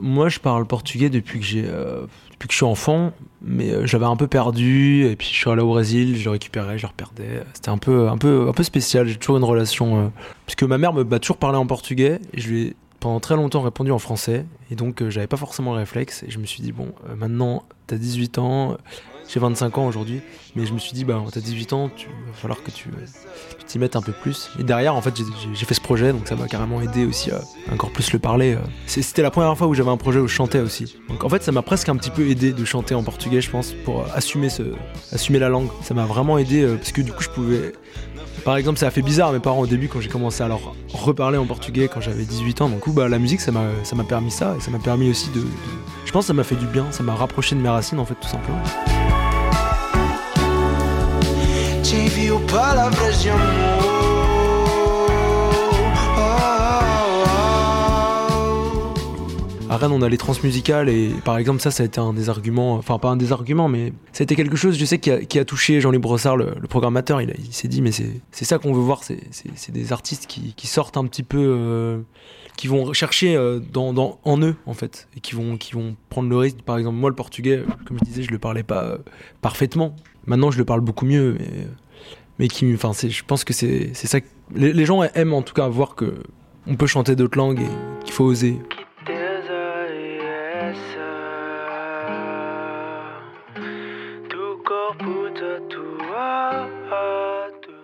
Moi, 0.00 0.30
je 0.30 0.38
parle 0.38 0.66
portugais 0.66 1.10
depuis 1.10 1.40
que 1.40 1.44
j'ai, 1.44 1.62
depuis 1.62 2.48
que 2.48 2.52
je 2.52 2.56
suis 2.56 2.64
enfant, 2.64 3.12
mais 3.44 3.70
euh, 3.70 3.86
j'avais 3.86 4.06
un 4.06 4.16
peu 4.16 4.26
perdu. 4.26 5.06
Et 5.06 5.16
puis, 5.16 5.28
je 5.28 5.34
suis 5.34 5.50
allé 5.50 5.62
au 5.62 5.68
Brésil, 5.68 6.16
je 6.16 6.24
le 6.24 6.30
récupérais, 6.30 6.78
je 6.78 6.82
le 6.82 6.88
reperdais. 6.88 7.44
C'était 7.54 7.70
un 7.70 7.78
peu, 7.78 8.08
un 8.08 8.18
peu, 8.18 8.48
un 8.48 8.52
peu 8.52 8.62
spécial. 8.62 9.06
J'ai 9.06 9.16
toujours 9.16 9.36
une 9.36 9.44
relation, 9.44 9.98
euh, 9.98 10.08
puisque 10.46 10.62
ma 10.62 10.78
mère 10.78 10.92
me 10.92 11.04
m'a 11.04 11.18
toujours 11.18 11.36
parlé 11.36 11.58
en 11.58 11.66
portugais 11.66 12.20
et 12.32 12.40
je 12.40 12.48
lui 12.48 12.62
ai 12.62 12.76
pendant 13.02 13.18
très 13.18 13.34
longtemps 13.34 13.62
répondu 13.62 13.90
en 13.90 13.98
français. 13.98 14.46
Et 14.70 14.76
donc, 14.76 15.02
euh, 15.02 15.10
j'avais 15.10 15.26
pas 15.26 15.36
forcément 15.36 15.72
le 15.72 15.78
réflexe. 15.78 16.22
Et 16.22 16.30
je 16.30 16.38
me 16.38 16.46
suis 16.46 16.62
dit 16.62 16.72
bon, 16.72 16.92
euh, 17.08 17.16
maintenant, 17.16 17.64
t'as 17.88 17.96
18 17.96 18.38
ans. 18.38 18.78
J'ai 19.32 19.40
25 19.40 19.78
ans 19.78 19.86
aujourd'hui, 19.86 20.20
mais 20.56 20.66
je 20.66 20.74
me 20.74 20.78
suis 20.78 20.92
dit, 20.92 21.04
bah, 21.04 21.22
t'as 21.32 21.40
18 21.40 21.72
ans, 21.72 21.90
tu 21.96 22.06
va 22.08 22.32
falloir 22.34 22.62
que 22.62 22.70
tu 22.70 22.90
t'y 23.66 23.78
mettes 23.78 23.96
un 23.96 24.02
peu 24.02 24.12
plus. 24.12 24.50
Et 24.60 24.62
derrière, 24.62 24.94
en 24.94 25.00
fait, 25.00 25.14
j'ai- 25.16 25.64
fait 25.64 25.72
ce 25.74 25.80
projet, 25.80 26.12
donc 26.12 26.28
ça 26.28 26.36
m'a 26.36 26.46
carrément 26.48 26.82
aidé 26.82 27.06
aussi 27.06 27.30
à 27.30 27.40
encore 27.72 27.90
plus 27.92 28.12
le 28.12 28.18
parler. 28.18 28.54
euh. 28.54 28.58
C'était 28.86 29.22
la 29.22 29.30
première 29.30 29.56
fois 29.56 29.68
où 29.68 29.74
j'avais 29.74 29.88
un 29.90 29.96
projet 29.96 30.18
où 30.20 30.28
je 30.28 30.34
chantais 30.34 30.58
aussi. 30.60 30.98
Donc 31.08 31.24
en 31.24 31.30
fait, 31.30 31.42
ça 31.42 31.50
m'a 31.50 31.62
presque 31.62 31.88
un 31.88 31.96
petit 31.96 32.10
peu 32.10 32.28
aidé 32.28 32.52
de 32.52 32.64
chanter 32.66 32.94
en 32.94 33.02
portugais, 33.02 33.40
je 33.40 33.48
pense, 33.50 33.72
pour 33.86 34.00
euh, 34.00 34.04
assumer, 34.14 34.50
ce, 34.50 34.62
assumer 35.12 35.38
la 35.38 35.48
langue. 35.48 35.68
Ça 35.82 35.94
m'a 35.94 36.04
vraiment 36.04 36.36
aidé, 36.36 36.62
euh, 36.62 36.76
parce 36.76 36.92
que 36.92 37.00
du 37.00 37.12
coup, 37.12 37.22
je 37.22 37.30
pouvais... 37.30 37.72
Par 38.44 38.56
exemple, 38.56 38.78
ça 38.78 38.88
a 38.88 38.90
fait 38.90 39.02
bizarre 39.02 39.28
à 39.28 39.32
mes 39.32 39.40
parents 39.40 39.60
au 39.60 39.66
début 39.66 39.88
quand 39.88 40.00
j'ai 40.00 40.08
commencé 40.10 40.42
à 40.42 40.48
leur 40.48 40.74
reparler 40.92 41.38
en 41.38 41.46
portugais 41.46 41.88
quand 41.88 42.00
j'avais 42.02 42.24
18 42.24 42.60
ans. 42.60 42.68
Donc, 42.68 42.86
bah, 42.92 43.08
la 43.08 43.18
musique, 43.18 43.40
ça 43.40 43.50
m'a 43.52 44.04
permis 44.06 44.30
ça, 44.32 44.56
et 44.58 44.60
ça 44.60 44.70
m'a 44.70 44.78
permis 44.80 45.08
aussi 45.10 45.30
de, 45.30 45.40
de- 45.40 45.46
Je 46.04 46.12
pense 46.12 46.24
que 46.24 46.28
ça 46.28 46.34
m'a 46.34 46.44
fait 46.44 46.56
du 46.56 46.66
bien, 46.66 46.86
ça 46.90 47.02
m'a 47.02 47.14
rapproché 47.14 47.54
de 47.54 47.60
mes 47.60 47.68
racines, 47.68 47.98
en 48.00 48.04
fait, 48.04 48.16
tout 48.20 48.28
simplement. 48.28 48.60
Envio 51.94 52.38
palavras 52.46 53.22
de 53.22 53.28
amor. 53.28 53.92
À 59.68 59.76
Rennes, 59.78 59.92
on 59.92 60.02
a 60.02 60.08
les 60.10 60.18
transmusicales 60.18 60.88
et 60.90 61.10
par 61.24 61.38
exemple, 61.38 61.60
ça, 61.60 61.70
ça 61.70 61.82
a 61.82 61.86
été 61.86 61.98
un 61.98 62.12
des 62.12 62.28
arguments, 62.28 62.74
enfin 62.74 62.98
pas 62.98 63.08
un 63.08 63.16
des 63.16 63.32
arguments, 63.32 63.68
mais 63.68 63.92
ça 64.12 64.20
a 64.20 64.24
été 64.24 64.36
quelque 64.36 64.56
chose, 64.56 64.78
je 64.78 64.84
sais, 64.84 64.98
qui 64.98 65.10
a, 65.10 65.44
touché 65.46 65.80
Jean-Louis 65.80 65.98
Brossard, 65.98 66.36
le, 66.36 66.54
programmateur. 66.68 67.22
Il, 67.22 67.34
s'est 67.52 67.68
dit, 67.68 67.80
mais 67.80 67.90
c'est 67.90 68.44
ça 68.44 68.58
qu'on 68.58 68.74
veut 68.74 68.82
voir, 68.82 69.02
c'est 69.02 69.70
des 69.70 69.92
artistes 69.92 70.26
qui, 70.26 70.66
sortent 70.66 70.98
un 70.98 71.06
petit 71.06 71.22
peu, 71.22 71.38
euh, 71.40 72.00
qui 72.56 72.68
vont 72.68 72.92
chercher 72.92 73.34
euh, 73.34 73.60
en 73.74 74.42
eux, 74.42 74.56
en 74.66 74.74
fait, 74.74 75.08
et 75.16 75.20
qui 75.20 75.34
vont, 75.34 75.56
qui 75.56 75.72
vont 75.72 75.96
prendre 76.10 76.28
le 76.28 76.36
risque. 76.36 76.60
Par 76.62 76.76
exemple, 76.76 76.98
moi, 76.98 77.08
le 77.08 77.16
portugais, 77.16 77.62
comme 77.86 77.98
je 77.98 78.04
disais, 78.04 78.22
je 78.22 78.30
le 78.30 78.38
parlais 78.38 78.62
pas 78.62 78.84
euh, 78.84 78.98
parfaitement. 79.40 79.96
Maintenant, 80.26 80.50
je 80.50 80.58
le 80.58 80.64
parle 80.64 80.80
beaucoup 80.80 81.04
mieux, 81.04 81.36
mais, 82.38 82.48
qui, 82.48 82.72
enfin, 82.74 82.92
je 82.92 83.22
pense 83.24 83.44
que 83.44 83.52
c'est 83.52 83.92
ça. 83.94 84.20
que- 84.20 84.26
les, 84.54 84.84
gens 84.84 85.02
aiment 85.02 85.34
en 85.34 85.42
tout 85.42 85.54
cas 85.54 85.68
voir 85.68 85.94
que 85.94 86.14
on 86.66 86.76
peut 86.76 86.86
chanter 86.86 87.16
d'autres 87.16 87.38
langues 87.38 87.60
et 87.60 88.04
qu'il 88.04 88.12
faut 88.12 88.24
oser. 88.24 88.58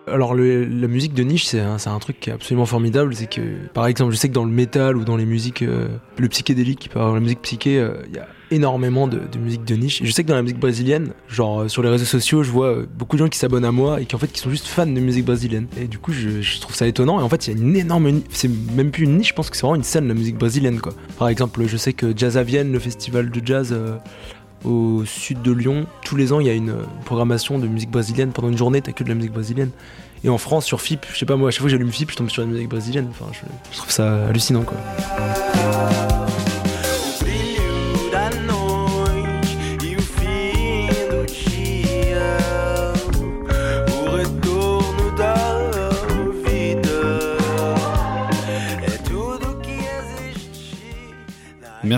Alors 0.07 0.35
le- 0.35 0.64
la 0.64 0.88
musique 0.88 1.12
de 1.12 1.22
niche 1.22 1.44
c'est 1.44 1.61
un, 1.61 1.77
un 1.85 1.98
truc 1.98 2.18
qui 2.18 2.31
est 2.31 2.33
absolument 2.33 2.64
formidable, 2.66 3.14
c'est 3.14 3.29
que 3.29 3.66
par 3.74 3.87
exemple 3.87 4.12
je 4.12 4.16
sais 4.16 4.29
que 4.29 4.33
dans 4.35 4.44
le 4.44 4.51
métal 4.51 4.96
ou 4.96 5.05
dans 5.05 5.16
les 5.16 5.27
musiques, 5.27 5.62
euh, 5.62 5.88
le 6.16 6.29
psychédélique, 6.29 6.90
par 6.92 7.12
la 7.12 7.20
musique 7.20 7.42
psyché, 7.42 7.79
euh, 7.79 8.03
il 8.09 8.16
y 8.16 8.18
a 8.18 8.27
énormément 8.51 9.07
de, 9.07 9.19
de 9.19 9.39
musique 9.39 9.65
de 9.65 9.75
niche. 9.75 10.01
Je 10.03 10.11
sais 10.11 10.23
que 10.23 10.29
dans 10.29 10.35
la 10.35 10.43
musique 10.43 10.59
brésilienne, 10.59 11.13
genre 11.29 11.63
euh, 11.63 11.69
sur 11.69 11.83
les 11.83 11.89
réseaux 11.89 12.05
sociaux, 12.05 12.43
je 12.43 12.51
vois 12.51 12.69
euh, 12.69 12.87
beaucoup 12.97 13.17
de 13.17 13.23
gens 13.23 13.29
qui 13.29 13.39
s'abonnent 13.39 13.65
à 13.65 13.73
moi 13.73 14.01
et 14.01 14.07
qui 14.07 14.15
en 14.15 14.19
fait 14.19 14.29
qui 14.29 14.41
sont 14.41 14.51
juste 14.51 14.67
fans 14.67 14.87
de 14.87 15.01
musique 15.01 15.25
brésilienne. 15.25 15.67
Et 15.81 15.87
du 15.87 15.99
coup 15.99 16.13
je, 16.13 16.61
trouve 16.61 16.75
ça 16.75 16.87
étonnant. 16.87 17.21
Et 17.21 17.23
en 17.23 17.29
fait 17.29 17.47
il 17.47 17.55
y 17.55 17.59
a 17.59 17.63
une 17.63 17.77
énorme, 17.77 18.23
c'est 18.31 18.51
même 18.75 18.91
plus 18.91 19.05
une 19.05 19.19
niche, 19.19 19.29
je 19.29 19.35
pense 19.35 19.51
que 19.51 19.57
c'est 19.57 19.63
vraiment 19.63 19.77
une 19.77 19.85
scène 19.85 20.09
la 20.09 20.15
musique 20.15 20.37
brésilienne 20.37 20.81
quoi. 20.81 20.93
Par 21.19 21.29
exemple 21.29 21.65
je 21.67 21.77
sais 21.77 21.93
que 21.93 22.17
Jazz 22.17 22.37
à 22.37 22.43
Vienne, 22.43 22.73
le 22.73 22.79
festival 22.79 23.31
de 23.31 23.47
jazz. 23.47 23.73
euh, 23.73 23.97
au 24.65 25.05
sud 25.05 25.41
de 25.43 25.53
Lyon, 25.53 25.87
tous 26.05 26.17
les 26.17 26.33
ans 26.33 26.41
il 26.41 26.47
y 26.49 26.51
a 26.51 26.53
une, 26.53 26.75
programmation 27.05 27.61
de 27.61 27.69
musique 27.69 27.93
brésilienne 27.93 28.33
pendant 28.33 28.49
une 28.49 28.59
journée, 28.59 28.81
t'as 28.83 28.91
que 28.91 29.05
de 29.05 29.09
la 29.09 29.15
musique 29.15 29.33
brésilienne. 29.33 29.71
Et 30.25 30.29
en 30.29 30.39
France, 30.39 30.65
sur 30.65 30.81
FIP, 30.81 31.07
je 31.13 31.17
sais 31.17 31.27
pas 31.27 31.37
moi, 31.37 31.47
à 31.47 31.51
chaque 31.53 31.61
fois 31.61 31.69
que 31.69 31.71
j'allume 31.71 31.93
FIP, 31.93 32.11
je 32.11 32.17
tombe 32.17 32.29
sur 32.29 32.43
la 32.43 32.49
musique 32.49 32.69
brésilienne. 32.69 33.07
Enfin, 33.09 33.27
je, 33.33 33.39
je 33.71 33.77
trouve 33.77 33.93
ça 33.93 34.27
hallucinant 34.27 34.63
quoi. 34.63 34.77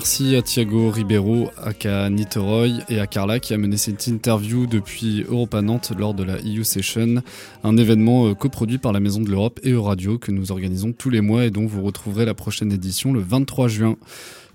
Merci 0.01 0.35
à 0.35 0.41
Thiago 0.41 0.89
Ribeiro, 0.91 1.51
aka 1.63 2.09
Niteroy 2.09 2.71
et 2.89 3.01
à 3.01 3.07
Carla 3.07 3.39
qui 3.39 3.53
a 3.53 3.59
mené 3.59 3.77
cette 3.77 4.07
interview 4.07 4.67
depuis 4.67 5.27
Europa 5.29 5.61
Nantes 5.61 5.93
lors 5.95 6.15
de 6.15 6.25
la 6.25 6.39
EU 6.39 6.65
Session, 6.65 7.23
un 7.65 7.77
événement 7.77 8.29
euh, 8.29 8.35
coproduit 8.35 8.79
par 8.79 8.95
la 8.95 9.01
Maison 9.01 9.21
de 9.21 9.29
l'Europe 9.29 9.61
et 9.63 9.73
Euradio 9.73 10.17
que 10.17 10.31
nous 10.31 10.53
organisons 10.53 10.95
tous 10.95 11.11
les 11.11 11.21
mois 11.21 11.45
et 11.45 11.51
dont 11.51 11.67
vous 11.67 11.83
retrouverez 11.83 12.25
la 12.25 12.33
prochaine 12.33 12.73
édition 12.73 13.13
le 13.13 13.21
23 13.21 13.69
juin. 13.69 13.97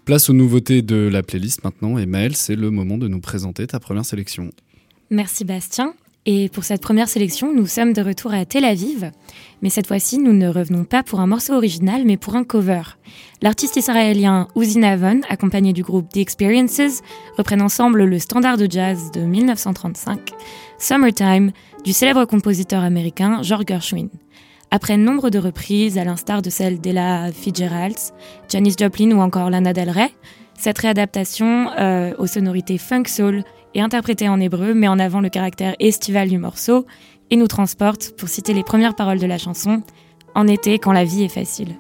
Place 0.04 0.32
aux 0.32 0.34
nouveautés 0.34 0.82
de 0.82 0.96
la 0.96 1.22
playlist 1.22 1.64
maintenant 1.64 2.00
et 2.00 2.08
c'est 2.34 2.56
le 2.56 2.72
moment 2.72 2.98
de 2.98 3.08
nous 3.08 3.22
présenter 3.22 3.68
ta 3.68 3.80
première 3.80 4.04
sélection. 4.04 4.50
Merci 5.12 5.46
Bastien. 5.46 5.94
Et 6.28 6.50
pour 6.50 6.64
cette 6.64 6.82
première 6.82 7.08
sélection, 7.08 7.54
nous 7.54 7.68
sommes 7.68 7.94
de 7.94 8.02
retour 8.02 8.34
à 8.34 8.46
Tel 8.46 8.66
Aviv. 8.66 9.12
Mais 9.62 9.70
cette 9.70 9.86
fois-ci, 9.86 10.18
nous 10.18 10.34
ne 10.34 10.48
revenons 10.48 10.84
pas 10.84 11.04
pour 11.04 11.20
un 11.20 11.28
morceau 11.28 11.54
original, 11.54 12.02
mais 12.04 12.18
pour 12.18 12.36
un 12.36 12.44
cover. 12.44 12.82
L'artiste 13.44 13.76
israélien 13.76 14.48
Uzi 14.56 14.80
Navon, 14.80 15.22
accompagné 15.30 15.72
du 15.72 15.84
groupe 15.84 16.10
The 16.10 16.18
Experiences, 16.18 17.04
reprennent 17.38 17.62
ensemble 17.62 18.06
le 18.06 18.18
standard 18.18 18.58
de 18.58 18.66
jazz 18.68 19.12
de 19.12 19.22
1935, 19.22 20.32
Summertime, 20.80 21.52
du 21.84 21.94
célèbre 21.94 22.26
compositeur 22.26 22.84
américain 22.84 23.44
George 23.44 23.66
Gershwin. 23.68 24.10
Après 24.72 24.98
nombre 24.98 25.30
de 25.30 25.38
reprises, 25.38 26.00
à 26.00 26.04
l'instar 26.04 26.42
de 26.42 26.50
celles 26.50 26.82
d'Ella 26.82 27.32
Fitzgerald, 27.32 27.98
Janis 28.50 28.74
Joplin 28.80 29.12
ou 29.12 29.22
encore 29.22 29.52
Lana 29.52 29.74
Del 29.74 29.92
Rey, 29.92 30.10
Cette 30.58 30.80
réadaptation 30.80 31.70
euh, 31.78 32.14
aux 32.18 32.28
sonorités 32.28 32.78
funk 32.78 33.04
soul 33.08 33.44
et 33.76 33.82
interprétée 33.82 34.30
en 34.30 34.40
hébreu 34.40 34.74
met 34.74 34.88
en 34.88 34.98
avant 34.98 35.22
le 35.22 35.30
caractère 35.30 35.76
estival 35.80 36.30
du 36.30 36.40
morceau 36.40 36.88
et 37.30 37.36
nous 37.36 37.48
transporte, 37.48 38.16
pour 38.18 38.30
citer 38.30 38.54
les 38.54 38.64
premières 38.64 38.96
paroles 38.96 39.20
de 39.20 39.26
la 39.28 39.38
chanson, 39.38 39.84
en 40.34 40.48
été 40.48 40.80
quand 40.80 40.94
la 40.94 41.04
vie 41.04 41.24
est 41.24 41.30
facile. 41.30 41.76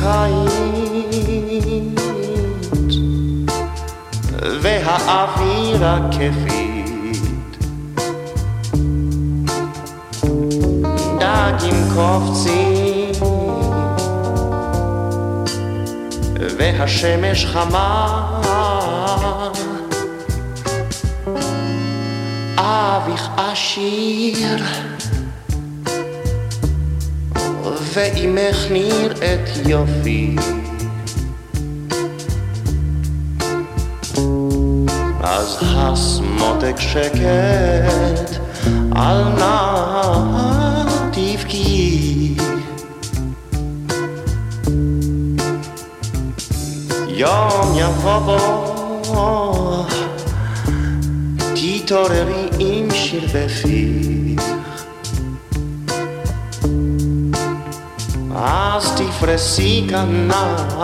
קיץ 0.00 0.54
והאוויר 4.62 5.86
הכיפית 5.86 7.58
דגים 11.18 11.88
קופצים 11.94 13.12
והשמש 16.58 17.46
חמה. 17.46 18.24
אביך 22.56 23.30
עשיר 23.36 24.87
ואימך 27.98 28.56
נראית 28.70 29.66
יופי. 29.66 30.36
אז 35.20 35.58
הסמותק 35.62 36.76
שקט 36.78 38.38
על 38.92 39.24
נא 39.38 40.84
תבכי 41.12 42.34
יום 47.08 47.74
יבוא 47.76 48.18
בו 48.18 49.84
תתעוררי 51.54 52.48
עם 52.58 52.88
שיר 52.90 53.26
בפיך 53.34 54.57
אז 58.98 59.04
תפרסי 59.04 59.86
כנף 59.88 60.74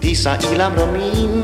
תישאי 0.00 0.56
למרומים 0.56 1.42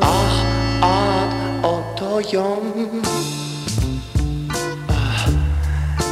אך 0.00 0.44
עד 0.82 1.64
אותו 1.64 2.18
יום 2.32 2.72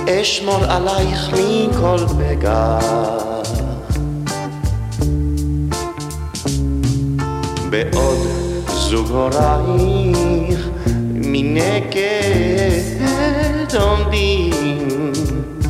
אשמור 0.08 0.64
עלייך 0.64 1.30
מכל 1.32 2.04
בגד 2.18 3.42
בעוד 7.70 8.18
זוג 8.68 9.08
הורייך 9.10 10.68
מנגד 11.14 13.01
head 13.22 13.74
on 13.76 14.10
being. 14.10 15.61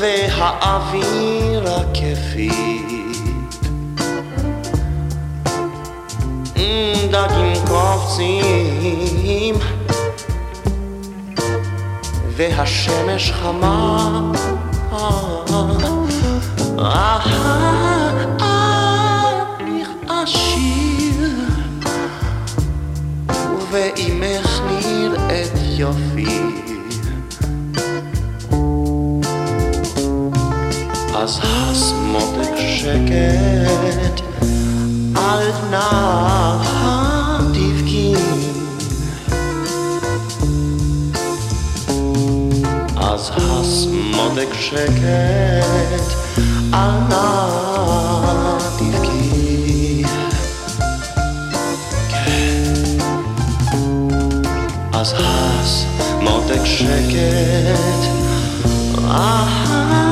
והאוויר 0.00 1.68
הכיפית. 1.68 2.80
דגים 7.10 7.66
קופצים 7.68 9.54
והשמש 12.36 13.32
חמה 13.32 14.32
your 25.80 25.94
feet 26.12 26.28
As 31.22 31.38
has 31.38 31.94
modic 32.12 32.54
shaket 32.58 34.16
Alt 35.16 35.58
nach 35.70 37.50
tief 37.54 37.80
gehen 37.86 38.40
As 43.12 43.30
has 43.30 43.86
modic 43.86 44.52
shaket 44.52 46.08
Alt 46.72 47.08
nach 47.08 48.29
אז 55.00 55.14
הס, 55.18 55.86
מותק 56.20 56.64
שקט, 56.64 58.00
אהה. 59.04 60.09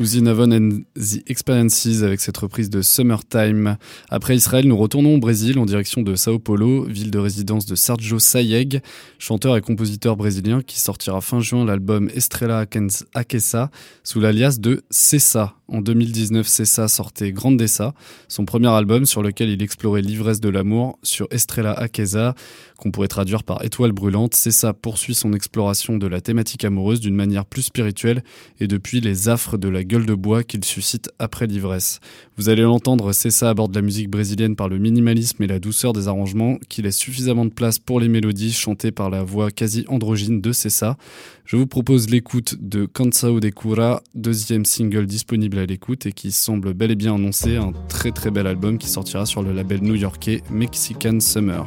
Uzi 0.00 0.22
Navon 0.22 0.50
and 0.50 0.78
the 0.96 1.22
Experiences 1.26 2.02
avec 2.02 2.20
cette 2.20 2.38
reprise 2.38 2.70
de 2.70 2.80
Summertime. 2.80 3.76
Après 4.08 4.34
Israël, 4.34 4.66
nous 4.66 4.76
retournons 4.78 5.16
au 5.16 5.18
Brésil 5.18 5.58
en 5.58 5.66
direction 5.66 6.00
de 6.00 6.14
Sao 6.14 6.38
Paulo, 6.38 6.84
ville 6.84 7.10
de 7.10 7.18
résidence 7.18 7.66
de 7.66 7.74
Sergio 7.74 8.18
Sayeg, 8.18 8.80
chanteur 9.18 9.58
et 9.58 9.60
compositeur 9.60 10.16
brésilien 10.16 10.62
qui 10.62 10.80
sortira 10.80 11.20
fin 11.20 11.40
juin 11.40 11.66
l'album 11.66 12.08
Estrela 12.14 12.64
Aquesa 13.14 13.70
sous 14.02 14.20
l'alias 14.20 14.58
de 14.58 14.82
Cessa. 14.88 15.59
En 15.72 15.82
2019, 15.82 16.48
Cessa 16.48 16.88
sortait 16.88 17.30
Grandessa, 17.30 17.94
son 18.26 18.44
premier 18.44 18.68
album 18.68 19.06
sur 19.06 19.22
lequel 19.22 19.50
il 19.50 19.62
explorait 19.62 20.02
l'ivresse 20.02 20.40
de 20.40 20.48
l'amour 20.48 20.98
sur 21.04 21.28
Estrela 21.30 21.70
Aquesa, 21.72 22.34
qu'on 22.76 22.90
pourrait 22.90 23.06
traduire 23.06 23.44
par 23.44 23.64
étoile 23.64 23.92
brûlante. 23.92 24.34
Cessa 24.34 24.72
poursuit 24.72 25.14
son 25.14 25.32
exploration 25.32 25.96
de 25.96 26.08
la 26.08 26.20
thématique 26.20 26.64
amoureuse 26.64 26.98
d'une 26.98 27.14
manière 27.14 27.46
plus 27.46 27.62
spirituelle 27.62 28.24
et 28.58 28.66
depuis 28.66 29.00
les 29.00 29.28
affres 29.28 29.58
de 29.58 29.68
la 29.68 29.84
gueule 29.84 30.06
de 30.06 30.14
bois 30.14 30.42
qu'il 30.42 30.64
suscite 30.64 31.08
après 31.20 31.46
l'ivresse. 31.46 32.00
Vous 32.36 32.48
allez 32.48 32.62
l'entendre, 32.62 33.12
Cessa 33.12 33.50
aborde 33.50 33.72
la 33.72 33.82
musique 33.82 34.10
brésilienne 34.10 34.56
par 34.56 34.68
le 34.68 34.78
minimalisme 34.78 35.40
et 35.44 35.46
la 35.46 35.60
douceur 35.60 35.92
des 35.92 36.08
arrangements 36.08 36.58
qui 36.68 36.82
laissent 36.82 36.96
suffisamment 36.96 37.44
de 37.44 37.50
place 37.50 37.78
pour 37.78 38.00
les 38.00 38.08
mélodies 38.08 38.52
chantées 38.52 38.90
par 38.90 39.08
la 39.08 39.22
voix 39.22 39.52
quasi 39.52 39.84
androgyne 39.86 40.40
de 40.40 40.50
Cessa. 40.50 40.96
Je 41.44 41.56
vous 41.56 41.66
propose 41.66 42.10
l'écoute 42.10 42.56
de 42.60 42.86
Cansao 42.86 43.40
de 43.40 43.48
Cura, 43.50 44.02
deuxième 44.14 44.64
single 44.64 45.06
disponible 45.06 45.59
l'écoute 45.66 46.06
et 46.06 46.12
qui 46.12 46.32
semble 46.32 46.74
bel 46.74 46.90
et 46.90 46.96
bien 46.96 47.14
annoncer 47.14 47.56
un 47.56 47.72
très 47.88 48.10
très 48.10 48.30
bel 48.30 48.46
album 48.46 48.78
qui 48.78 48.88
sortira 48.88 49.26
sur 49.26 49.42
le 49.42 49.52
label 49.52 49.82
new-yorkais 49.82 50.42
Mexican 50.50 51.20
Summer. 51.20 51.66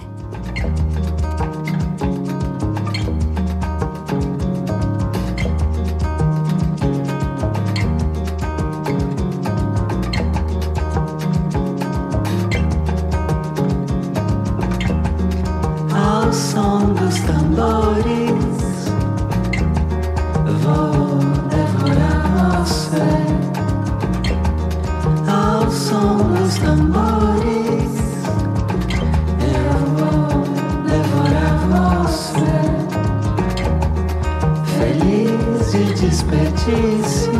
Desperdício, 36.33 37.31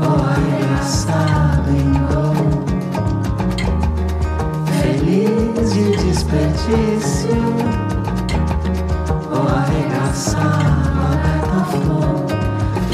ou 0.00 0.14
arregaçado 0.24 1.70
em 1.70 1.92
dor. 1.92 2.36
Feliz 4.66 5.72
de 5.72 5.96
desperdício. 5.96 7.42
Arregaçado 9.42 11.00
aberta 11.12 11.58
flor 11.70 12.18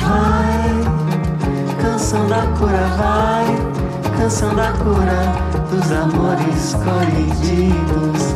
Vai, 0.00 0.70
canção 1.82 2.26
da 2.28 2.42
cura, 2.58 2.86
vai. 2.96 3.46
Canção 4.16 4.54
da 4.54 4.72
cura 4.72 5.20
dos 5.70 5.92
amores 5.92 6.74
colhidos 6.74 8.34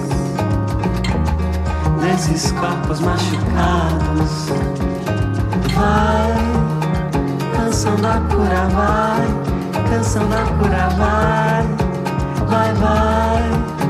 Desses 2.00 2.52
corpos 2.52 3.00
machucados 3.00 4.91
Vai, 5.82 6.32
canção 7.56 7.96
da 7.96 8.20
cura, 8.30 8.68
vai. 8.72 9.26
Canção 9.90 10.28
da 10.28 10.44
cura, 10.44 10.88
vai. 10.96 11.66
Vai, 12.46 12.72
vai. 12.74 13.81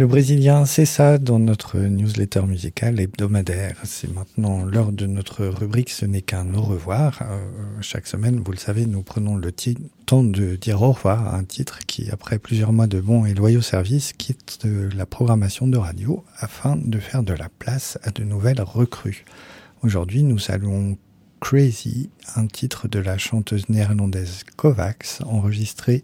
Le 0.00 0.06
Brésilien, 0.06 0.64
c'est 0.64 0.86
ça 0.86 1.18
dans 1.18 1.38
notre 1.38 1.78
newsletter 1.78 2.40
musicale 2.46 2.98
hebdomadaire. 3.00 3.76
C'est 3.84 4.10
maintenant 4.10 4.64
l'heure 4.64 4.92
de 4.92 5.04
notre 5.04 5.44
rubrique 5.44 5.90
Ce 5.90 6.06
n'est 6.06 6.22
qu'un 6.22 6.54
au 6.54 6.62
revoir. 6.62 7.20
Euh, 7.20 7.36
chaque 7.82 8.06
semaine, 8.06 8.40
vous 8.42 8.50
le 8.50 8.56
savez, 8.56 8.86
nous 8.86 9.02
prenons 9.02 9.36
le 9.36 9.52
temps 10.06 10.24
de 10.24 10.56
dire 10.56 10.80
au 10.80 10.92
revoir 10.92 11.26
à 11.26 11.36
un 11.36 11.44
titre 11.44 11.80
qui, 11.86 12.10
après 12.10 12.38
plusieurs 12.38 12.72
mois 12.72 12.86
de 12.86 12.98
bons 12.98 13.26
et 13.26 13.34
loyaux 13.34 13.60
services, 13.60 14.14
quitte 14.14 14.66
la 14.96 15.04
programmation 15.04 15.66
de 15.66 15.76
radio 15.76 16.24
afin 16.38 16.76
de 16.82 16.98
faire 16.98 17.22
de 17.22 17.34
la 17.34 17.50
place 17.50 17.98
à 18.02 18.10
de 18.10 18.24
nouvelles 18.24 18.62
recrues. 18.62 19.26
Aujourd'hui, 19.82 20.22
nous 20.22 20.38
saluons 20.38 20.96
Crazy, 21.42 22.08
un 22.36 22.46
titre 22.46 22.88
de 22.88 23.00
la 23.00 23.18
chanteuse 23.18 23.68
néerlandaise 23.68 24.44
Kovacs, 24.56 25.18
enregistré 25.26 26.00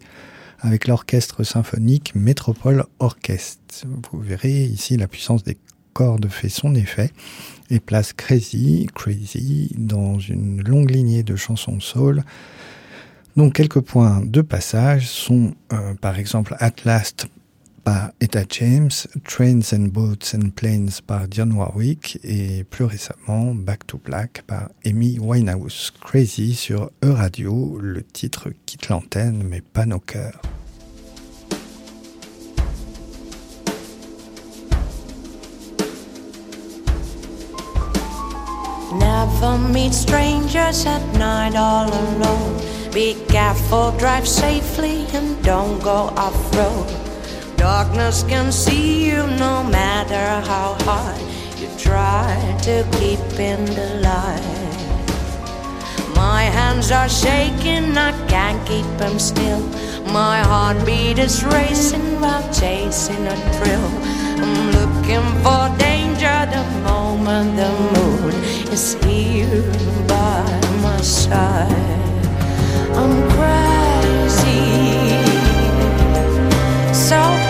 avec 0.59 0.87
l'orchestre 0.87 1.43
symphonique 1.43 2.13
Métropole 2.15 2.85
Orchestre. 2.99 3.85
Vous 4.11 4.19
verrez 4.19 4.63
ici 4.63 4.97
la 4.97 5.07
puissance 5.07 5.43
des 5.43 5.57
cordes 5.93 6.27
fait 6.29 6.49
son 6.49 6.75
effet 6.75 7.11
et 7.69 7.79
place 7.79 8.13
Crazy, 8.13 8.87
Crazy 8.93 9.71
dans 9.77 10.19
une 10.19 10.61
longue 10.61 10.91
lignée 10.91 11.23
de 11.23 11.35
chansons 11.35 11.79
soul. 11.79 12.23
Donc 13.35 13.53
quelques 13.53 13.81
points 13.81 14.21
de 14.23 14.41
passage 14.41 15.07
sont 15.07 15.53
euh, 15.73 15.93
par 15.95 16.17
exemple 16.17 16.55
At 16.59 16.73
Last 16.85 17.27
par 17.87 18.11
Etta 18.19 18.43
James, 18.49 19.07
Trains 19.23 19.71
and 19.71 19.93
Boats 19.93 20.33
and 20.33 20.53
Planes 20.57 20.99
par 21.07 21.25
Dionne 21.29 21.53
Warwick 21.53 22.19
et 22.21 22.65
plus 22.65 22.83
récemment 22.83 23.55
Back 23.55 23.87
to 23.87 23.97
Black 23.97 24.41
par 24.45 24.71
Amy 24.85 25.17
Winehouse. 25.19 25.93
Crazy 26.01 26.53
sur 26.53 26.91
E-Radio, 27.01 27.79
le 27.79 28.03
titre 28.03 28.49
quitte 28.65 28.89
l'antenne 28.89 29.41
mais 29.41 29.61
pas 29.61 29.85
nos 29.85 30.01
cœurs. 30.01 30.41
Never 38.99 39.57
meet 39.71 39.93
strangers 39.93 40.85
at 40.85 41.01
night 41.13 41.55
all 41.55 41.89
alone. 41.89 42.57
Be 42.91 43.15
careful, 43.29 43.93
drive 43.97 44.27
safely, 44.27 45.05
and 45.15 45.41
don't 45.41 45.81
go 45.81 46.11
off 46.17 46.35
road. 46.53 47.06
Darkness 47.67 48.23
can 48.23 48.49
see 48.49 49.07
you 49.09 49.27
no 49.45 49.61
matter 49.61 50.25
how 50.47 50.77
hard 50.87 51.19
you 51.59 51.67
try 51.77 52.31
to 52.61 52.87
keep 52.93 53.19
in 53.37 53.65
the 53.65 53.99
light. 54.07 54.77
My 56.15 56.43
hands 56.43 56.91
are 56.91 57.09
shaking, 57.09 57.97
I 57.97 58.13
can't 58.29 58.65
keep 58.65 58.87
them 58.97 59.19
still. 59.19 59.59
My 60.13 60.37
heartbeat 60.51 61.19
is 61.19 61.43
racing 61.43 62.21
while 62.21 62.47
chasing 62.53 63.27
a 63.27 63.35
thrill. 63.55 63.89
I'm 64.43 64.71
looking 64.77 65.27
for 65.43 65.67
danger 65.77 66.39
the 66.55 66.63
moment 66.87 67.57
the 67.57 67.71
moon 67.95 68.33
is 68.71 68.93
here 69.03 69.61
by 70.07 70.41
my 70.81 71.01
side. 71.01 72.15
I'm 72.95 73.15
crazy, 73.35 74.55
so 76.93 77.46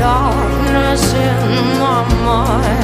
darkness 0.00 1.12
in 1.12 1.78
my 1.78 2.02
mind, 2.24 2.79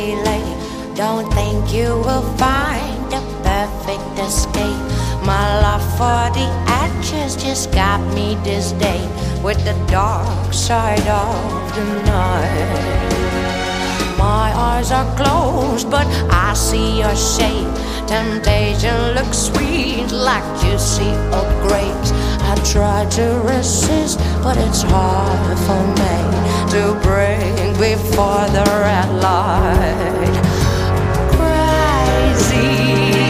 late. 0.00 0.94
Don't 0.94 1.30
think 1.34 1.72
you 1.72 1.88
will 2.06 2.22
find 2.36 3.12
the 3.12 3.20
perfect 3.42 4.18
escape. 4.18 4.82
My 5.24 5.60
love 5.60 5.82
for 5.98 6.32
the 6.38 6.48
actress 6.66 7.36
just 7.36 7.72
got 7.72 8.00
me 8.14 8.36
this 8.42 8.72
day 8.72 9.02
with 9.42 9.62
the 9.64 9.74
dark 9.90 10.52
side 10.52 11.06
of 11.06 11.74
the 11.76 11.84
night. 12.04 13.12
My 14.18 14.52
eyes 14.54 14.90
are 14.92 15.08
closed, 15.16 15.90
but 15.90 16.06
I 16.30 16.54
see 16.54 17.00
your 17.00 17.14
shape. 17.14 17.81
Temptation 18.12 19.14
looks 19.14 19.38
sweet 19.38 20.12
like 20.12 20.44
juicy 20.60 21.12
or 21.32 21.48
grapes. 21.64 22.12
I 22.42 22.60
try 22.62 23.06
to 23.06 23.40
resist, 23.42 24.18
but 24.42 24.58
it's 24.58 24.82
hard 24.82 25.58
for 25.64 25.82
me 25.96 26.16
to 26.72 26.92
break 27.00 27.56
before 27.78 28.44
the 28.52 28.64
red 28.84 29.08
light. 29.24 30.36
Crazy, 31.38 33.21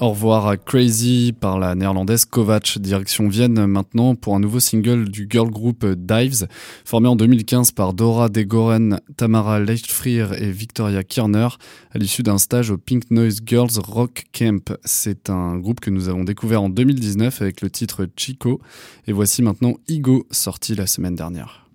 Au 0.00 0.10
revoir 0.10 0.48
à 0.48 0.56
Crazy 0.56 1.32
par 1.38 1.58
la 1.58 1.76
néerlandaise 1.76 2.24
Kovac, 2.24 2.78
direction 2.78 3.28
Vienne 3.28 3.64
maintenant 3.66 4.16
pour 4.16 4.34
un 4.34 4.40
nouveau 4.40 4.58
single 4.58 5.08
du 5.08 5.28
girl 5.30 5.50
group 5.50 5.86
Dives, 5.86 6.48
formé 6.84 7.06
en 7.06 7.14
2015 7.14 7.70
par 7.70 7.94
Dora 7.94 8.28
Degoren, 8.28 9.00
Tamara 9.16 9.60
Leichtfrier 9.60 10.26
et 10.38 10.50
Victoria 10.50 11.04
Kirner, 11.04 11.48
à 11.92 11.98
l'issue 11.98 12.24
d'un 12.24 12.38
stage 12.38 12.70
au 12.70 12.76
Pink 12.76 13.10
Noise 13.12 13.40
Girls 13.46 13.78
Rock 13.86 14.24
Camp. 14.36 14.76
C'est 14.84 15.30
un 15.30 15.58
groupe 15.58 15.78
que 15.78 15.90
nous 15.90 16.08
avons 16.08 16.24
découvert 16.24 16.62
en 16.62 16.68
2019 16.68 17.40
avec 17.40 17.60
le 17.60 17.70
titre 17.70 18.08
Chico, 18.16 18.60
et 19.06 19.12
voici 19.12 19.42
maintenant 19.42 19.74
Igo, 19.86 20.26
sorti 20.32 20.74
la 20.74 20.88
semaine 20.88 21.14
dernière. 21.14 21.68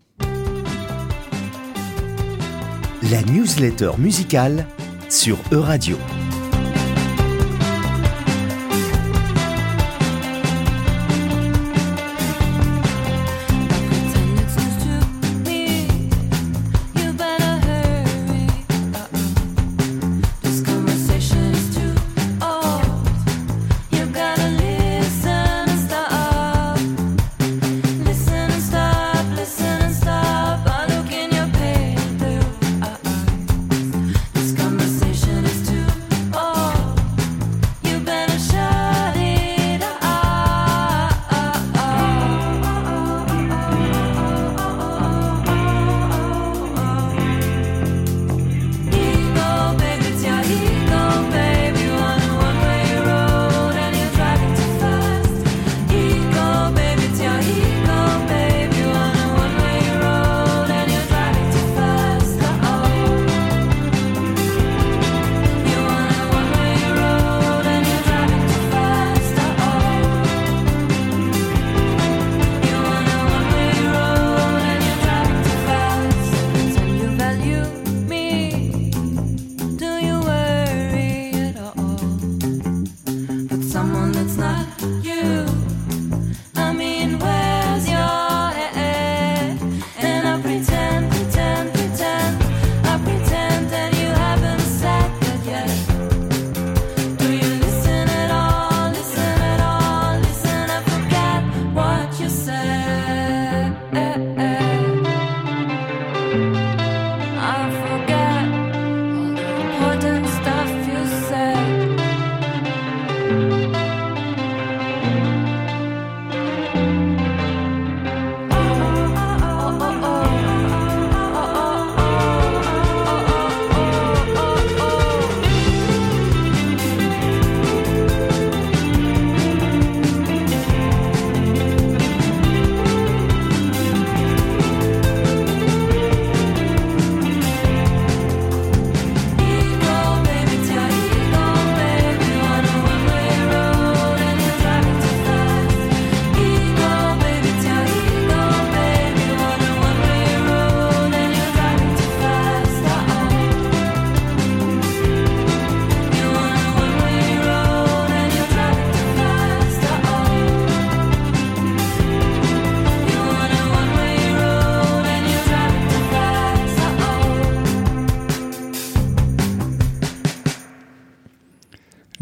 La 3.09 3.23
newsletter 3.23 3.91
musicale 3.97 4.67
sur 5.07 5.37
Euradio. 5.53 5.97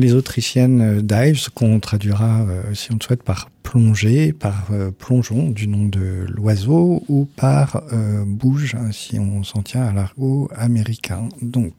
Les 0.08 0.14
Autrichiennes 0.14 0.80
euh, 0.80 1.02
Dives, 1.02 1.50
qu'on 1.54 1.82
traduira, 1.82 2.44
euh, 2.44 2.74
si 2.74 2.94
on 2.94 2.96
le 2.96 3.04
souhaite, 3.04 3.24
par 3.24 3.50
plongée, 3.62 4.32
par 4.32 4.70
euh, 4.72 4.90
plongeon, 4.90 5.50
du 5.50 5.68
nom 5.68 5.86
de 5.86 6.26
l'oiseau, 6.30 7.04
ou 7.10 7.26
par 7.26 7.84
bouge, 8.26 8.76
hein, 8.76 8.94
si 8.94 9.20
on 9.20 9.44
s'en 9.44 9.64
tient 9.64 9.84
à 9.84 9.92
l'argot 9.92 10.50
américain. 10.56 11.28
Donc, 11.42 11.74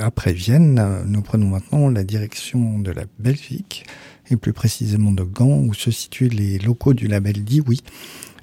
après 0.00 0.32
Vienne, 0.32 1.04
nous 1.06 1.22
prenons 1.22 1.46
maintenant 1.46 1.88
la 1.90 2.02
direction 2.02 2.80
de 2.80 2.90
la 2.90 3.04
Belgique, 3.20 3.86
et 4.28 4.36
plus 4.36 4.52
précisément 4.52 5.12
de 5.12 5.22
Gand, 5.22 5.60
où 5.68 5.74
se 5.74 5.92
situent 5.92 6.28
les 6.28 6.58
locaux 6.58 6.92
du 6.92 7.06
label 7.06 7.44
Dioui, 7.44 7.82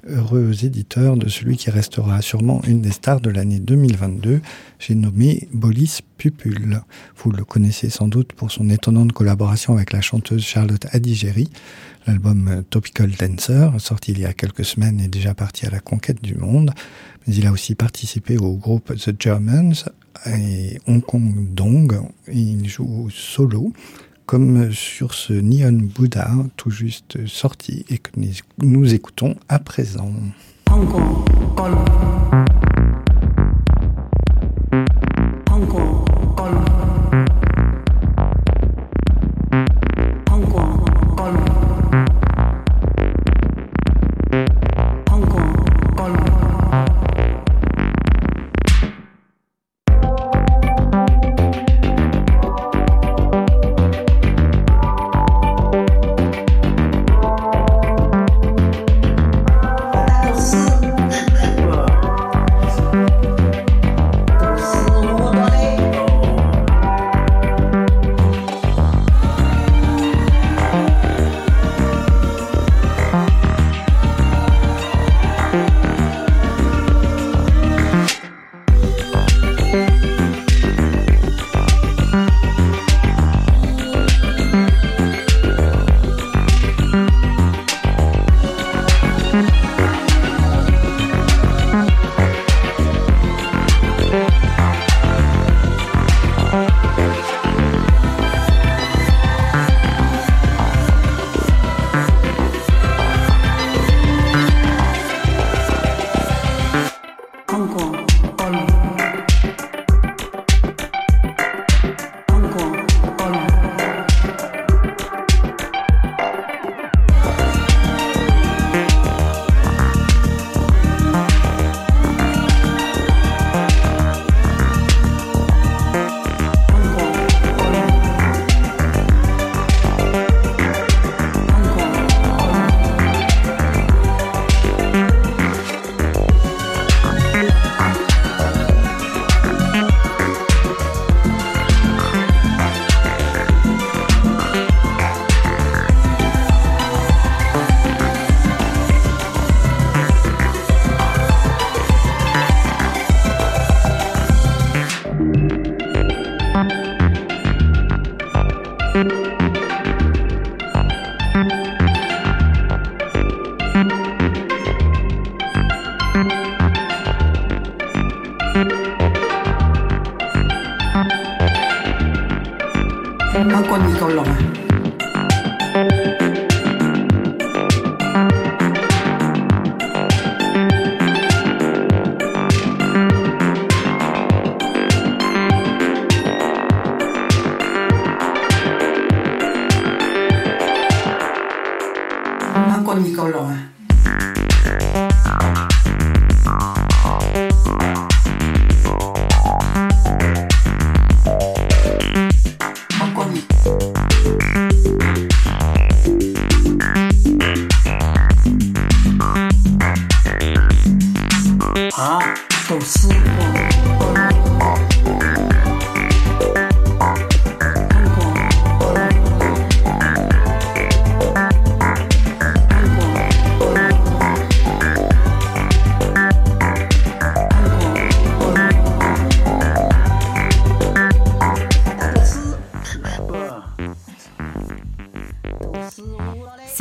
heureux 0.06 0.64
éditeur 0.64 1.16
de 1.16 1.28
celui 1.28 1.56
qui 1.56 1.70
restera 1.70 2.20
sûrement 2.22 2.60
une 2.66 2.80
des 2.80 2.90
stars 2.90 3.20
de 3.20 3.30
l'année 3.30 3.60
2022, 3.60 4.40
j'ai 4.78 4.94
nommé 4.94 5.48
Bolis 5.52 6.00
Pupul. 6.18 6.82
Vous 7.16 7.30
le 7.30 7.44
connaissez 7.44 7.88
sans 7.88 8.08
doute 8.08 8.32
pour 8.32 8.50
son 8.50 8.68
étonnante 8.68 9.12
collaboration 9.12 9.74
avec 9.74 9.92
la 9.92 10.00
chanteuse 10.00 10.42
Charlotte 10.42 10.86
Adigéry. 10.92 11.48
L'album 12.06 12.64
Topical 12.68 13.10
Dancer, 13.10 13.70
sorti 13.78 14.12
il 14.12 14.18
y 14.18 14.24
a 14.24 14.32
quelques 14.32 14.64
semaines, 14.64 15.00
est 15.00 15.08
déjà 15.08 15.34
parti 15.34 15.66
à 15.66 15.70
la 15.70 15.80
conquête 15.80 16.22
du 16.22 16.34
monde. 16.34 16.72
Mais 17.26 17.34
il 17.34 17.46
a 17.46 17.52
aussi 17.52 17.74
participé 17.74 18.38
au 18.38 18.56
groupe 18.56 18.94
The 18.96 19.14
Germans 19.18 19.84
et 20.26 20.80
Hong 20.86 21.02
Kong 21.02 21.54
Dong. 21.54 22.00
Il 22.32 22.68
joue 22.68 23.08
solo, 23.10 23.72
comme 24.26 24.72
sur 24.72 25.14
ce 25.14 25.32
Neon 25.32 25.72
Buddha 25.94 26.30
tout 26.56 26.70
juste 26.70 27.26
sorti 27.26 27.84
et 27.88 27.98
que 27.98 28.10
nous- 28.62 28.94
écoutons 28.94 29.36
à 29.48 29.58
présent. 29.58 30.12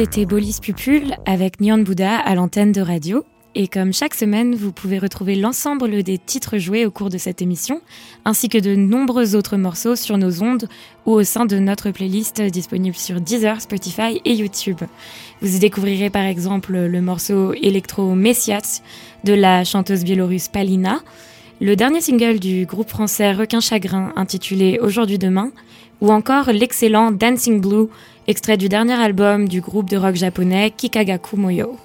C'était 0.02 0.26
Bolis 0.26 0.58
Pupul 0.60 1.14
avec 1.28 1.62
Nyan 1.62 1.78
Bouddha 1.78 2.18
à 2.18 2.34
l'antenne 2.34 2.72
de 2.72 2.82
radio. 2.82 3.24
Et 3.54 3.68
comme 3.68 3.94
chaque 3.94 4.16
semaine, 4.16 4.56
vous 4.56 4.72
pouvez 4.72 4.98
retrouver 4.98 5.36
l'ensemble 5.36 6.02
des 6.02 6.18
titres 6.18 6.58
joués 6.58 6.88
au 6.88 6.92
cours 6.92 7.12
de 7.12 7.20
cette 7.20 7.44
émission, 7.44 7.82
ainsi 8.26 8.50
que 8.50 8.58
de 8.58 8.74
nombreux 8.74 9.36
autres 9.36 9.58
morceaux 9.58 9.96
sur 9.96 10.18
nos 10.18 10.42
ondes 10.42 10.68
ou 11.06 11.12
au 11.12 11.24
sein 11.24 11.46
de 11.46 11.60
notre 11.60 11.92
playlist 11.92 12.42
disponible 12.42 12.96
sur 12.96 13.22
Deezer, 13.22 13.62
Spotify 13.62 14.20
et 14.26 14.34
YouTube. 14.34 14.80
Vous 15.44 15.56
y 15.56 15.60
découvrirez 15.60 16.10
par 16.10 16.26
exemple 16.26 16.76
le 16.76 17.02
morceau 17.02 17.54
Electro 17.54 18.16
Messias 18.16 18.82
de 19.24 19.34
la 19.34 19.64
chanteuse 19.64 20.04
biélorusse 20.04 20.48
Palina, 20.48 21.02
le 21.60 21.76
dernier 21.76 22.02
single 22.02 22.40
du 22.40 22.66
groupe 22.66 22.90
français 22.90 23.34
Requin 23.34 23.60
Chagrin 23.60 24.14
intitulé 24.16 24.80
Aujourd'hui 24.82 25.20
Demain, 25.20 25.52
ou 26.02 26.12
encore 26.12 26.52
l'excellent 26.52 27.12
Dancing 27.12 27.62
Blue, 27.62 27.88
extrait 28.28 28.58
du 28.58 28.70
dernier 28.70 28.94
album 28.94 29.48
du 29.48 29.62
groupe 29.62 29.90
de 29.90 29.98
rock 29.98 30.16
japonais 30.16 30.72
Kikagaku 30.72 31.38
Moyo. 31.38 31.78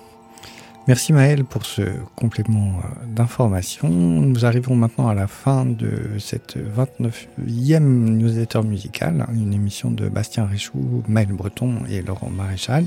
Merci 0.89 1.12
Maël 1.12 1.45
pour 1.45 1.66
ce 1.66 1.82
complément 2.14 2.78
euh, 2.78 3.07
d'information. 3.09 3.89
Nous 3.89 4.47
arrivons 4.47 4.76
maintenant 4.76 5.09
à 5.09 5.14
la 5.14 5.26
fin 5.26 5.66
de 5.66 6.16
cette 6.20 6.57
29e 6.57 7.80
newsletter 7.80 8.62
musicale, 8.62 9.26
une 9.34 9.53
émission 9.53 9.91
de 9.91 10.09
Bastien 10.09 10.47
Richoux, 10.47 11.03
Maël 11.09 11.32
Breton 11.32 11.78
et 11.91 12.03
Laurent 12.03 12.30
Maréchal. 12.30 12.87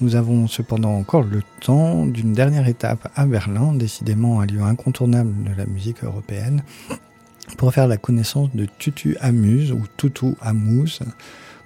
Nous 0.00 0.16
avons 0.16 0.48
cependant 0.48 0.94
encore 0.94 1.22
le 1.22 1.42
temps 1.60 2.06
d'une 2.06 2.32
dernière 2.32 2.66
étape 2.66 3.08
à 3.14 3.26
Berlin, 3.26 3.74
décidément 3.74 4.40
un 4.40 4.46
lieu 4.46 4.62
incontournable 4.62 5.34
de 5.44 5.54
la 5.56 5.66
musique 5.66 6.02
européenne, 6.02 6.62
pour 7.58 7.74
faire 7.74 7.86
la 7.86 7.98
connaissance 7.98 8.48
de 8.54 8.66
Tutu 8.78 9.18
Amuse 9.20 9.70
ou 9.70 9.82
Tutu 9.98 10.34
Amuse, 10.40 11.00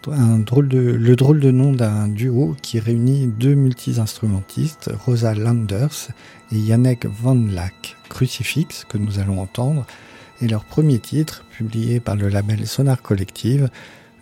drôle 0.06 0.68
de, 0.68 0.78
le 0.78 1.16
drôle 1.16 1.40
de 1.40 1.50
nom 1.50 1.72
d'un 1.72 2.08
duo 2.08 2.56
qui 2.62 2.80
réunit 2.80 3.26
deux 3.26 3.54
multi-instrumentistes, 3.54 4.90
Rosa 5.04 5.34
Landers 5.34 6.08
et 6.52 6.56
Yannick 6.58 7.06
Van 7.06 7.34
Lack, 7.34 7.96
Crucifix, 8.08 8.84
que 8.88 8.98
nous 8.98 9.18
allons 9.18 9.40
entendre, 9.40 9.86
et 10.40 10.48
leur 10.48 10.64
premier 10.64 10.98
titre, 10.98 11.44
publié 11.50 12.00
par 12.00 12.16
le 12.16 12.28
label 12.28 12.66
Sonar 12.66 13.02
Collective, 13.02 13.70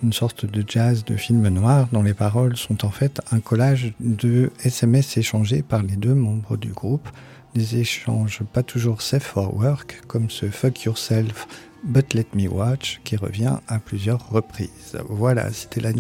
une 0.03 0.13
sorte 0.13 0.47
de 0.47 0.65
jazz 0.67 1.05
de 1.05 1.17
film 1.17 1.49
noir 1.49 1.89
dont 1.93 2.03
les 2.03 2.15
paroles 2.15 2.57
sont 2.57 2.85
en 2.85 2.91
fait 2.91 3.21
un 3.33 3.41
collage 3.41 3.95
de 4.01 4.51
SMS 4.63 5.17
échangés 5.17 5.63
par 5.63 5.83
les 5.83 5.97
deux 5.97 6.15
membres 6.15 6.57
du 6.57 6.69
groupe, 6.69 7.09
des 7.55 7.79
échanges 7.79 8.43
pas 8.53 8.63
toujours 8.63 9.01
safe 9.01 9.25
for 9.25 9.57
work, 9.57 10.03
comme 10.07 10.29
ce 10.29 10.51
Fuck 10.51 10.85
Yourself 10.85 11.47
But 11.87 12.15
Let 12.15 12.27
Me 12.35 12.49
Watch 12.49 13.01
qui 13.05 13.17
revient 13.17 13.57
à 13.69 13.79
plusieurs 13.79 14.29
reprises. 14.29 14.97
Voilà, 15.09 15.53
c'était 15.53 15.81
la 15.81 15.93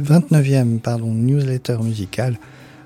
29e 0.00 0.80
pardon, 0.80 1.12
newsletter 1.14 1.78
musicale 1.82 2.38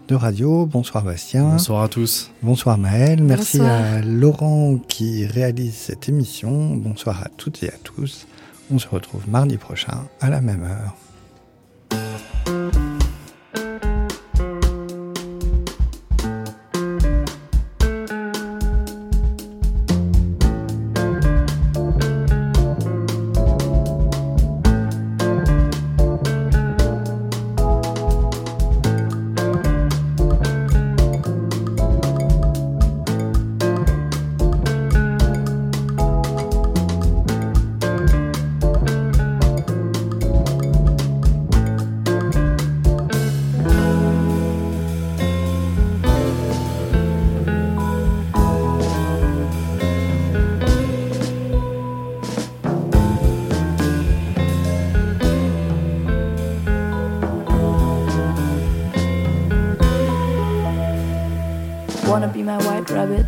de 0.09 0.15
radio. 0.15 0.67
Bonsoir 0.67 1.05
Bastien. 1.05 1.49
Bonsoir 1.51 1.83
à 1.83 1.89
tous. 1.89 2.31
Bonsoir 2.43 2.77
Maël. 2.77 3.23
Merci 3.23 3.59
Bonsoir. 3.59 3.83
à 3.83 4.01
Laurent 4.03 4.79
qui 4.89 5.25
réalise 5.27 5.75
cette 5.75 6.09
émission. 6.09 6.77
Bonsoir 6.77 7.23
à 7.23 7.29
toutes 7.37 7.63
et 7.63 7.69
à 7.69 7.77
tous. 7.83 8.27
On 8.71 8.79
se 8.79 8.89
retrouve 8.89 9.29
mardi 9.29 9.57
prochain 9.57 10.05
à 10.21 10.29
la 10.29 10.41
même 10.41 10.65
heure. 10.65 10.97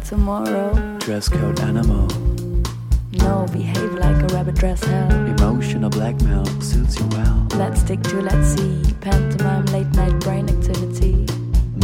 Tomorrow? 0.05 0.99
Dress 0.99 1.29
code 1.29 1.61
animal, 1.61 2.07
No, 3.13 3.47
behave 3.53 3.95
like 3.95 4.17
a 4.23 4.35
rabbit 4.35 4.55
dress 4.57 4.83
hell. 4.85 5.11
emotional 5.27 5.91
blackmail 5.91 6.45
suits 6.61 6.99
you 6.99 7.07
well. 7.09 7.47
Let's 7.57 7.81
stick 7.81 8.03
to 8.05 8.21
let's 8.21 8.49
see. 8.55 8.83
Pantomime 9.01 9.65
late 9.67 9.89
night 9.95 10.19
brain 10.21 10.49
activity. 10.49 11.27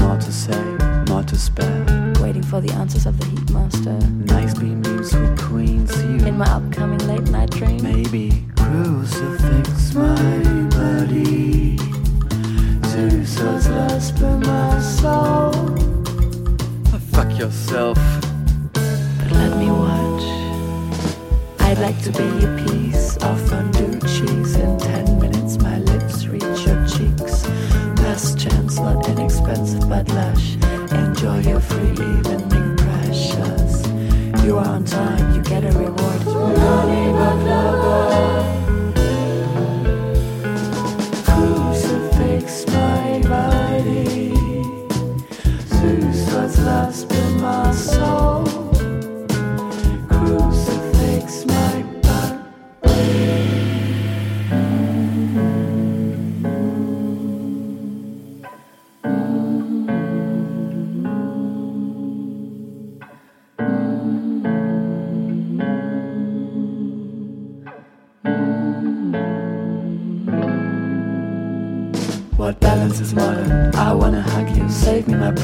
More 0.01 0.17
to 0.17 0.33
say, 0.33 0.63
more 1.09 1.23
to 1.23 1.37
spare. 1.37 2.13
Waiting 2.21 2.43
for 2.43 2.61
the 2.61 2.73
answers 2.75 3.07
of 3.07 3.19
the 3.19 3.27
heatmaster. 3.27 3.99
Nice 4.27 4.55
beam 4.59 4.83
you, 4.85 5.05
sweet 5.05 5.39
queen, 5.39 5.87
see 5.87 6.07
you. 6.07 6.27
In 6.27 6.37
my 6.39 6.47
upcoming 6.47 6.70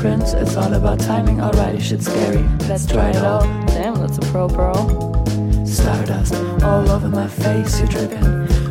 prince. 0.07 0.35
It's 0.35 0.57
all 0.57 0.73
about 0.73 1.01
timing. 1.01 1.39
Alrighty, 1.39 1.81
shit 1.81 2.03
scary. 2.03 2.45
Let's 2.69 2.87
try 2.87 3.11
it 3.11 3.17
all. 3.17 3.43
Damn, 3.67 3.97
that's 3.97 4.19
a 4.19 4.21
pro 4.33 4.49
pro. 4.49 4.73
Stardust 5.65 6.35
all 6.63 6.89
over 6.91 7.09
my 7.09 7.27
face, 7.27 7.81
you're 7.81 7.89
dripping. 7.89 8.25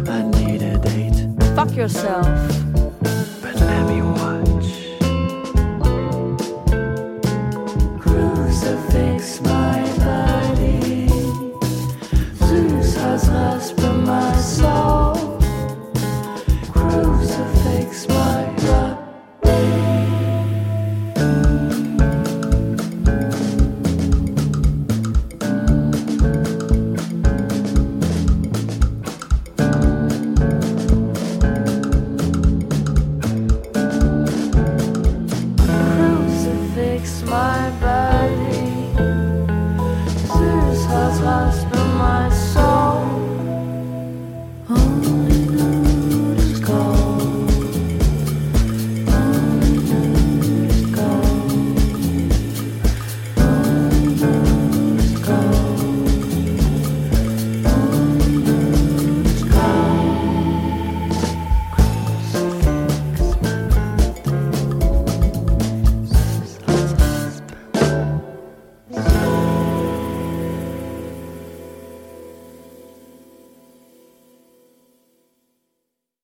I 0.07 0.21
need 0.39 0.61
a 0.61 0.77
date. 0.77 1.19
Fuck 1.55 1.75
yourself. 1.75 2.64